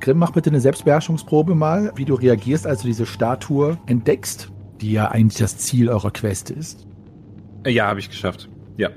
[0.00, 4.50] Grimm, mach bitte eine Selbstbeherrschungsprobe mal, wie du reagierst, als du diese Statue entdeckst,
[4.82, 6.86] die ja eigentlich das Ziel eurer Quest ist.
[7.64, 8.50] Äh, Ja, habe ich geschafft.
[8.76, 8.90] Ja.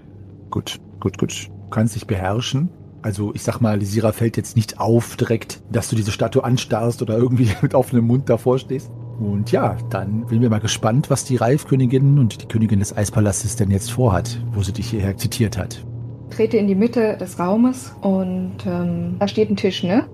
[0.49, 1.47] Gut, gut, gut.
[1.47, 2.69] Du kannst dich beherrschen.
[3.01, 7.01] Also ich sag mal, Lisira fällt jetzt nicht auf direkt, dass du diese Statue anstarrst
[7.01, 8.91] oder irgendwie mit offenem Mund davor stehst.
[9.21, 13.55] Und ja, dann bin mir mal gespannt, was die Reifkönigin und die Königin des Eispalastes
[13.55, 15.85] denn jetzt vorhat, wo sie dich hierher zitiert hat.
[16.31, 20.05] Trete in die Mitte des Raumes und ähm, da steht ein Tisch, ne?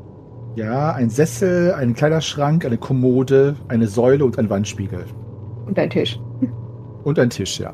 [0.57, 5.05] Ja, ein Sessel, ein Kleiderschrank, eine Kommode, eine Säule und ein Wandspiegel.
[5.65, 6.19] Und ein Tisch.
[7.05, 7.73] Und ein Tisch, ja.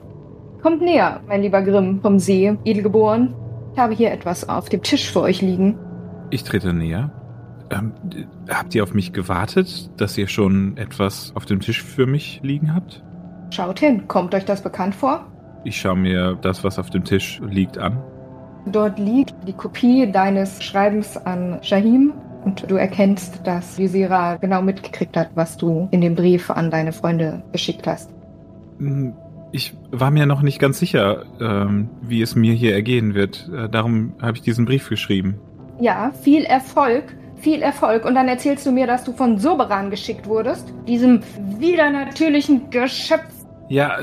[0.62, 3.34] Kommt näher, mein lieber Grimm vom See, edelgeboren.
[3.74, 5.80] Ich habe hier etwas auf dem Tisch für euch liegen.
[6.30, 7.12] Ich trete näher.
[7.70, 7.92] Ähm,
[8.50, 12.74] habt ihr auf mich gewartet, dass ihr schon etwas auf dem Tisch für mich liegen
[12.74, 13.04] habt?
[13.52, 15.26] Schaut hin, kommt euch das bekannt vor?
[15.64, 17.98] Ich schaue mir das, was auf dem Tisch liegt, an.
[18.66, 22.14] Dort liegt die Kopie deines Schreibens an Shahim
[22.46, 26.92] und du erkennst, dass Visira genau mitgekriegt hat, was du in dem Brief an deine
[26.92, 28.10] Freunde geschickt hast.
[28.80, 29.14] Hm,
[29.52, 33.50] Ich war mir noch nicht ganz sicher, ähm, wie es mir hier ergehen wird.
[33.56, 35.36] Äh, darum habe ich diesen Brief geschrieben.
[35.80, 38.06] Ja, viel Erfolg, viel Erfolg.
[38.06, 41.20] Und dann erzählst du mir, dass du von Soberan geschickt wurdest, diesem
[41.60, 43.30] widernatürlichen Geschöpf.
[43.70, 43.98] Ja,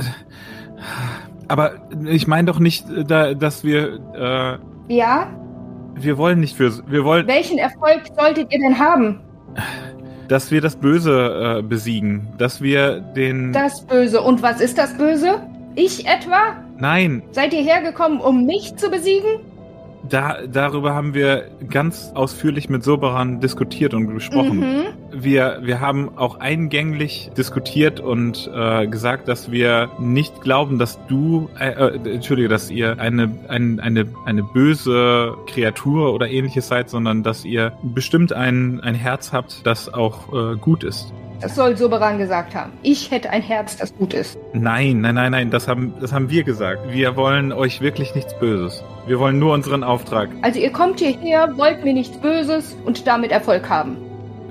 [1.49, 1.73] aber
[2.07, 3.99] ich meine doch nicht, äh, da, dass wir,
[4.89, 5.27] äh, Ja,
[5.95, 9.21] wir wollen nicht für, wir wollen, welchen Erfolg solltet ihr denn haben?
[10.29, 14.23] dass wir das Böse äh, besiegen, dass wir den, Das Böse.
[14.23, 15.41] Und was ist das Böse?
[15.75, 16.57] Ich etwa?
[16.79, 19.41] nein, Seid ihr hergekommen, um mich zu besiegen?
[20.09, 24.61] Da, darüber haben wir ganz ausführlich mit Soberan diskutiert und gesprochen.
[24.61, 24.85] Mhm.
[25.13, 31.49] Wir, wir haben auch eingänglich diskutiert und äh, gesagt, dass wir nicht glauben, dass du,
[31.59, 37.23] äh, äh, entschuldige, dass ihr eine, ein, eine, eine böse Kreatur oder ähnliches seid, sondern
[37.23, 41.13] dass ihr bestimmt ein, ein Herz habt, das auch äh, gut ist.
[41.41, 42.73] Das soll Soberan gesagt haben.
[42.83, 44.39] Ich hätte ein Herz, das gut ist.
[44.53, 46.93] Nein, nein, nein, nein, das haben, das haben wir gesagt.
[46.93, 48.85] Wir wollen euch wirklich nichts Böses.
[49.11, 50.29] Wir wollen nur unseren Auftrag.
[50.43, 53.97] Also ihr kommt hierher, wollt mir nichts Böses und damit Erfolg haben.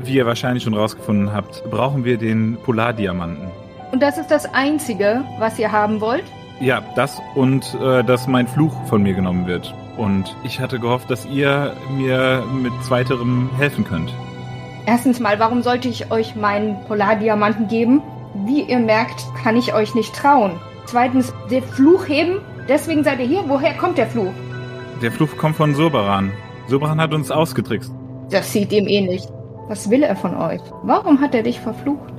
[0.04, 3.48] Wie ihr wahrscheinlich schon rausgefunden habt, brauchen wir den Polardiamanten.
[3.94, 6.26] Und das ist das Einzige, was ihr haben wollt?
[6.60, 9.74] Ja, das und äh, dass mein Fluch von mir genommen wird.
[9.96, 14.14] Und ich hatte gehofft, dass ihr mir mit zweiterem helfen könnt.
[14.86, 18.02] Erstens mal, warum sollte ich euch meinen Polardiamanten geben?
[18.46, 20.60] Wie ihr merkt, kann ich euch nicht trauen.
[20.84, 22.42] Zweitens, der Fluch heben?
[22.68, 23.44] Deswegen seid ihr hier?
[23.48, 24.34] Woher kommt der Fluch?
[25.02, 26.34] Der Fluch kommt von Soberan.
[26.68, 27.90] Soberan hat uns ausgetrickst.
[28.32, 29.24] Das sieht ihm ähnlich.
[29.70, 30.60] Was will er von euch?
[30.84, 32.14] Warum hat er dich verflucht?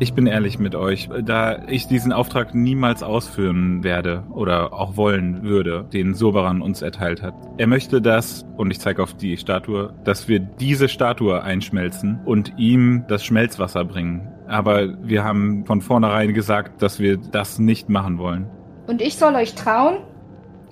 [0.00, 5.44] Ich bin ehrlich mit euch, da ich diesen Auftrag niemals ausführen werde oder auch wollen
[5.44, 7.34] würde, den Soberan uns erteilt hat.
[7.58, 12.54] Er möchte das, und ich zeige auf die Statue, dass wir diese Statue einschmelzen und
[12.56, 14.28] ihm das Schmelzwasser bringen.
[14.48, 18.50] Aber wir haben von vornherein gesagt, dass wir das nicht machen wollen.
[18.88, 19.98] Und ich soll euch trauen?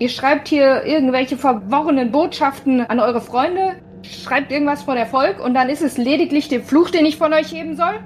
[0.01, 5.69] Ihr schreibt hier irgendwelche verworrenen Botschaften an eure Freunde, schreibt irgendwas von Erfolg und dann
[5.69, 7.99] ist es lediglich der Fluch, den ich von euch heben soll?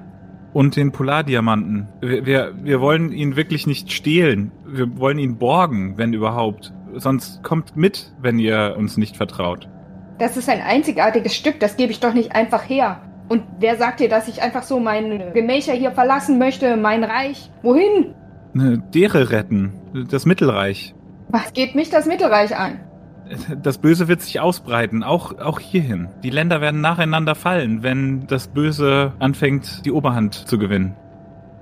[0.52, 1.88] Und den Polardiamanten.
[2.02, 4.52] Wir, wir, wir wollen ihn wirklich nicht stehlen.
[4.68, 6.74] Wir wollen ihn borgen, wenn überhaupt.
[6.96, 9.70] Sonst kommt mit, wenn ihr uns nicht vertraut.
[10.20, 13.00] Das ist ein einzigartiges Stück, das gebe ich doch nicht einfach her.
[13.30, 17.50] Und wer sagt dir, dass ich einfach so mein Gemächer hier verlassen möchte, mein Reich?
[17.64, 18.14] Wohin?
[18.93, 19.72] Dere retten.
[20.12, 20.93] Das Mittelreich.
[21.30, 22.80] Was geht mich das Mittelreich an?
[23.61, 26.09] Das Böse wird sich ausbreiten, auch, auch hierhin.
[26.23, 30.95] Die Länder werden nacheinander fallen, wenn das Böse anfängt, die Oberhand zu gewinnen.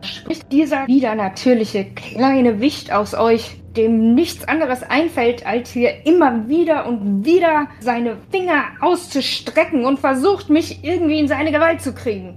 [0.02, 6.86] Spricht dieser widernatürliche kleine Wicht aus euch, dem nichts anderes einfällt, als hier immer wieder
[6.86, 12.36] und wieder seine Finger auszustrecken und versucht, mich irgendwie in seine Gewalt zu kriegen.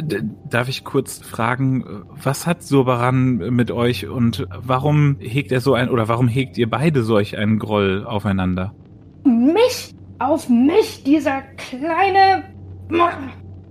[0.00, 5.90] Darf ich kurz fragen, was hat Soberan mit euch und warum hegt er so ein
[5.90, 8.74] oder warum hegt ihr beide solch einen Groll aufeinander?
[9.24, 9.94] Mich?
[10.20, 12.44] Auf mich, dieser kleine.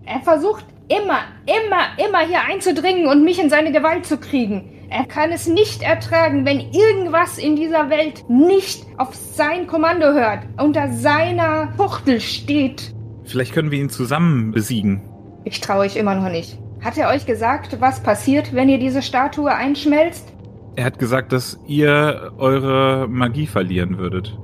[0.05, 4.69] Er versucht immer, immer, immer hier einzudringen und mich in seine Gewalt zu kriegen.
[4.89, 10.45] Er kann es nicht ertragen, wenn irgendwas in dieser Welt nicht auf sein Kommando hört,
[10.57, 12.93] unter seiner Fuchtel steht.
[13.25, 15.01] Vielleicht können wir ihn zusammen besiegen.
[15.49, 16.59] Ich traue euch immer noch nicht.
[16.81, 20.33] Hat er euch gesagt, was passiert, wenn ihr diese Statue einschmelzt?
[20.75, 24.37] Er hat gesagt, dass ihr eure Magie verlieren würdet.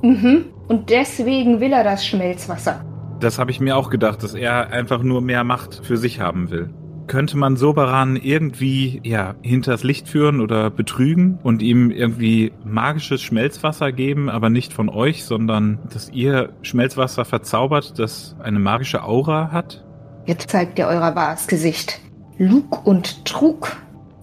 [0.00, 0.46] Mhm.
[0.66, 2.82] Und deswegen will er das Schmelzwasser.
[3.20, 6.50] Das habe ich mir auch gedacht, dass er einfach nur mehr Macht für sich haben
[6.50, 6.70] will.
[7.06, 13.92] Könnte man Soberan irgendwie, ja, hinters Licht führen oder betrügen und ihm irgendwie magisches Schmelzwasser
[13.92, 19.85] geben, aber nicht von euch, sondern dass ihr Schmelzwasser verzaubert, das eine magische Aura hat?
[20.26, 22.00] Jetzt zeigt ihr euer wahres Gesicht.
[22.36, 23.76] Lug und Trug.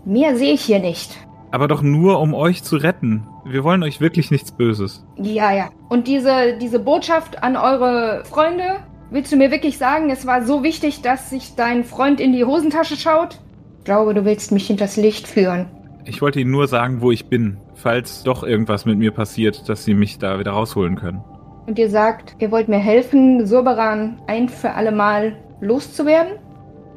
[0.06, 1.18] Mehr sehe ich hier nicht.
[1.52, 3.26] Aber doch nur, um euch zu retten.
[3.46, 5.06] Wir wollen euch wirklich nichts Böses.
[5.18, 5.70] Ja, ja.
[5.88, 8.80] Und diese, diese Botschaft an eure Freunde,
[9.12, 12.44] willst du mir wirklich sagen, es war so wichtig, dass sich dein Freund in die
[12.44, 13.40] Hosentasche schaut?
[13.80, 15.68] Ich glaube, du willst mich hinters Licht führen.
[16.06, 19.86] Ich wollte Ihnen nur sagen, wo ich bin, falls doch irgendwas mit mir passiert, dass
[19.86, 21.24] Sie mich da wieder rausholen können.
[21.66, 26.34] Und ihr sagt, ihr wollt mir helfen, Surbaran ein für alle Mal loszuwerden?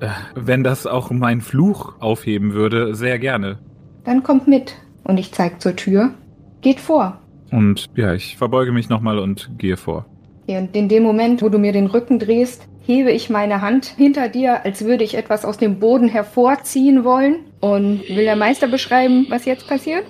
[0.00, 3.58] Äh, Wenn das auch mein Fluch aufheben würde, sehr gerne.
[4.04, 4.74] Dann kommt mit.
[5.04, 6.10] Und ich zeig zur Tür.
[6.60, 7.18] Geht vor.
[7.50, 10.06] Und ja, ich verbeuge mich nochmal und gehe vor.
[10.46, 14.28] Und in dem Moment, wo du mir den Rücken drehst, hebe ich meine Hand hinter
[14.28, 17.36] dir, als würde ich etwas aus dem Boden hervorziehen wollen.
[17.60, 20.04] Und will der Meister beschreiben, was jetzt passiert?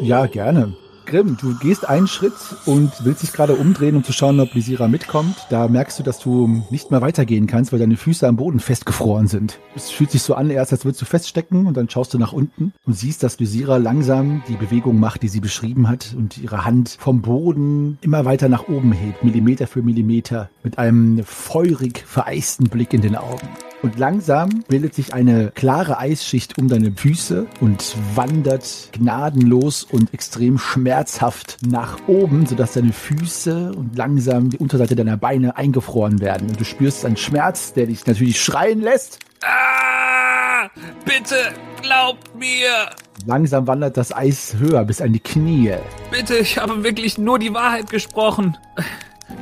[0.00, 0.74] Ja, gerne.
[1.10, 2.32] Grimm, du gehst einen Schritt
[2.66, 5.34] und willst dich gerade umdrehen, um zu schauen, ob Lysira mitkommt.
[5.50, 9.26] Da merkst du, dass du nicht mehr weitergehen kannst, weil deine Füße am Boden festgefroren
[9.26, 9.58] sind.
[9.74, 12.32] Es fühlt sich so an, erst als würdest du feststecken und dann schaust du nach
[12.32, 16.64] unten und siehst, dass Lysira langsam die Bewegung macht, die sie beschrieben hat und ihre
[16.64, 22.68] Hand vom Boden immer weiter nach oben hebt, Millimeter für Millimeter, mit einem feurig vereisten
[22.68, 23.48] Blick in den Augen.
[23.82, 30.58] Und langsam bildet sich eine klare Eisschicht um deine Füße und wandert gnadenlos und extrem
[30.58, 36.48] schmerzhaft nach oben, sodass deine Füße und langsam die Unterseite deiner Beine eingefroren werden.
[36.50, 39.18] Und du spürst einen Schmerz, der dich natürlich schreien lässt.
[39.42, 40.68] Ah,
[41.06, 41.36] bitte
[41.80, 42.90] glaubt mir.
[43.24, 45.74] Langsam wandert das Eis höher bis an die Knie.
[46.10, 48.58] Bitte, ich habe wirklich nur die Wahrheit gesprochen.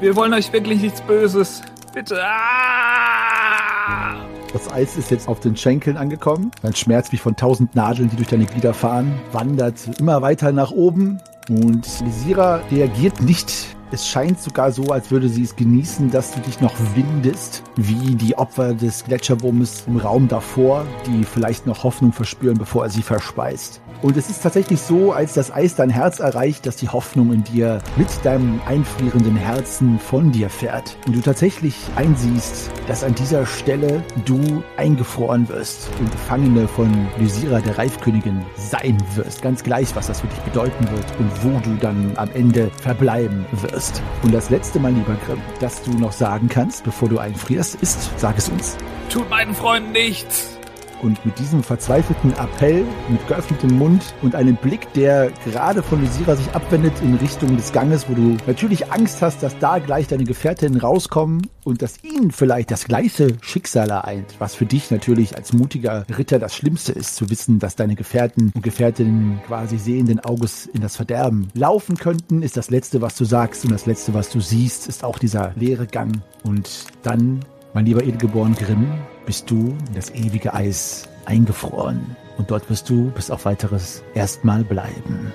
[0.01, 1.61] Wir wollen euch wirklich nichts Böses.
[1.93, 2.22] Bitte.
[2.22, 4.18] Ah!
[4.59, 6.51] Das Eis ist jetzt auf den Schenkeln angekommen.
[6.63, 10.73] Dein Schmerz wie von tausend Nadeln, die durch deine Glieder fahren, wandert immer weiter nach
[10.73, 11.21] oben.
[11.49, 13.77] Und Lisira reagiert nicht.
[13.93, 18.17] Es scheint sogar so, als würde sie es genießen, dass du dich noch windest, wie
[18.17, 23.03] die Opfer des Gletscherwurmes im Raum davor, die vielleicht noch Hoffnung verspüren, bevor er sie
[23.03, 23.81] verspeist.
[24.03, 27.43] Und es ist tatsächlich so, als das Eis dein Herz erreicht, dass die Hoffnung in
[27.45, 30.97] dir mit deinem einfrierenden Herzen von dir fährt.
[31.07, 37.61] Und du tatsächlich einsiehst, dass an dieser Stelle du eingefroren wirst und Gefangene von Lysira,
[37.61, 39.43] der Reifkönigin, sein wirst.
[39.43, 43.47] Ganz gleich, was das für dich bedeuten wird und wo du dann am Ende verbleiben
[43.51, 44.03] wirst.
[44.22, 48.11] Und das letzte Mal, lieber Grimm, das du noch sagen kannst, bevor du einfrierst, ist,
[48.16, 48.76] sag es uns.
[49.11, 50.58] Tut meinen Freunden nichts.
[51.03, 56.36] Und mit diesem verzweifelten Appell, mit geöffnetem Mund und einem Blick, der gerade von Lysira
[56.36, 60.24] sich abwendet in Richtung des Ganges, wo du natürlich Angst hast, dass da gleich deine
[60.24, 65.53] Gefährtinnen rauskommen und dass ihnen vielleicht das gleiche Schicksal ereint, was für dich natürlich als
[65.53, 70.66] mutiger Ritter das Schlimmste ist, zu wissen, dass deine Gefährten und Gefährtinnen quasi sehenden Auges
[70.66, 74.30] in das Verderben laufen könnten, ist das Letzte, was du sagst und das Letzte, was
[74.30, 76.22] du siehst, ist auch dieser leere Gang.
[76.42, 77.40] Und dann,
[77.74, 78.90] mein lieber Edelgeboren Grimm,
[79.29, 82.16] bist du in das ewige Eis eingefroren.
[82.39, 85.35] Und dort wirst du bis auf weiteres erstmal bleiben.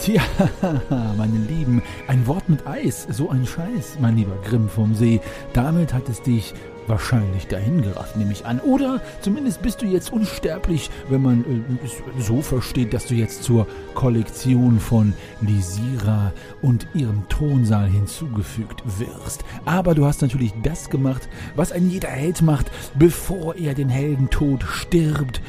[0.00, 0.20] Tja,
[1.16, 5.20] meine Lieben, ein Wort mit Eis, so ein Scheiß, mein lieber Grimm vom See.
[5.52, 6.54] Damit hat es dich
[6.88, 8.60] wahrscheinlich dahin gerafft, nehme ich an.
[8.60, 13.66] Oder zumindest bist du jetzt unsterblich, wenn man äh, so versteht, dass du jetzt zur
[13.94, 16.32] Kollektion von Lisira
[16.62, 19.44] und ihrem Thronsaal hinzugefügt wirst.
[19.64, 24.62] Aber du hast natürlich das gemacht, was ein jeder Held macht, bevor er den Heldentod
[24.62, 25.40] stirbt.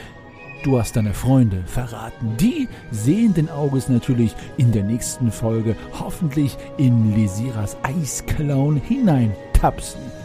[0.63, 2.35] Du hast deine Freunde verraten.
[2.39, 10.16] Die sehenden Auges natürlich in der nächsten Folge hoffentlich in Lisiras Eisklauen hineintapsen.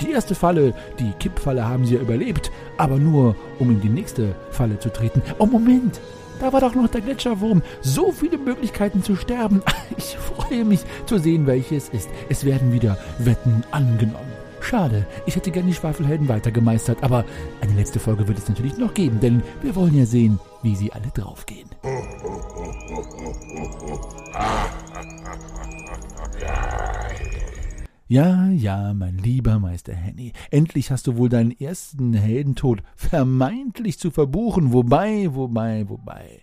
[0.00, 4.34] Die erste Falle, die Kippfalle, haben sie ja überlebt, aber nur, um in die nächste
[4.50, 5.22] Falle zu treten.
[5.38, 6.00] Oh, Moment!
[6.38, 7.62] Da war doch noch der Gletscherwurm.
[7.80, 9.62] So viele Möglichkeiten zu sterben.
[9.98, 12.10] Ich freue mich zu sehen, welches ist.
[12.28, 14.32] Es werden wieder Wetten angenommen.
[14.60, 17.24] Schade, ich hätte gern die Schwafelhelden weitergemeistert, aber
[17.62, 20.92] eine letzte Folge wird es natürlich noch geben, denn wir wollen ja sehen, wie sie
[20.92, 21.70] alle draufgehen.
[28.08, 34.12] Ja, ja, mein lieber Meister Henny, endlich hast du wohl deinen ersten Heldentod vermeintlich zu
[34.12, 36.42] verbuchen, wobei, wobei, wobei.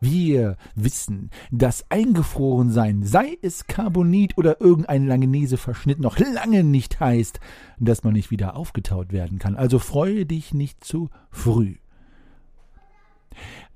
[0.00, 7.38] Wir wissen, dass Eingefrorensein, sei es Carbonit oder irgendein Langenese-Verschnitt, noch lange nicht heißt,
[7.78, 9.54] dass man nicht wieder aufgetaut werden kann.
[9.54, 11.76] Also freue dich nicht zu früh.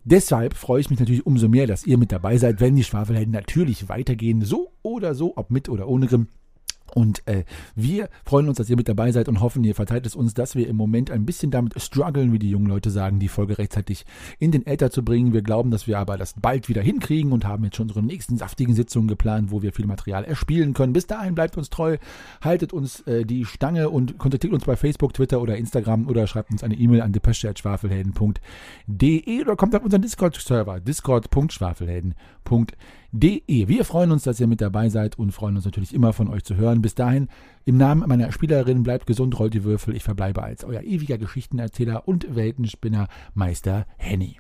[0.05, 3.33] Deshalb freue ich mich natürlich umso mehr, dass ihr mit dabei seid, wenn die Schwafelhelden
[3.33, 6.27] natürlich weitergehen, so oder so, ob mit oder ohne Grimm.
[6.95, 10.15] Und äh, wir freuen uns, dass ihr mit dabei seid und hoffen, ihr verteilt es
[10.15, 13.29] uns, dass wir im Moment ein bisschen damit strugglen, wie die jungen Leute sagen, die
[13.29, 14.05] Folge rechtzeitig
[14.39, 15.33] in den Äther zu bringen.
[15.33, 18.37] Wir glauben, dass wir aber das bald wieder hinkriegen und haben jetzt schon unsere nächsten
[18.37, 20.93] saftigen Sitzungen geplant, wo wir viel Material erspielen können.
[20.93, 21.97] Bis dahin bleibt uns treu,
[22.41, 26.51] haltet uns äh, die Stange und kontaktiert uns bei Facebook, Twitter oder Instagram oder schreibt
[26.51, 32.17] uns eine E-Mail an depesche.schwafelhelden.de oder kommt auf unseren Discord-Server, discord.schwafelhelden.de
[33.13, 33.43] de.
[33.47, 36.45] Wir freuen uns, dass ihr mit dabei seid und freuen uns natürlich immer von euch
[36.45, 36.83] zu hören.
[36.83, 37.29] Bis dahin,
[37.65, 39.95] im Namen meiner Spielerin, bleibt gesund, rollt die Würfel.
[39.95, 44.39] Ich verbleibe als euer ewiger Geschichtenerzähler und Weltenspinner Meister Henny.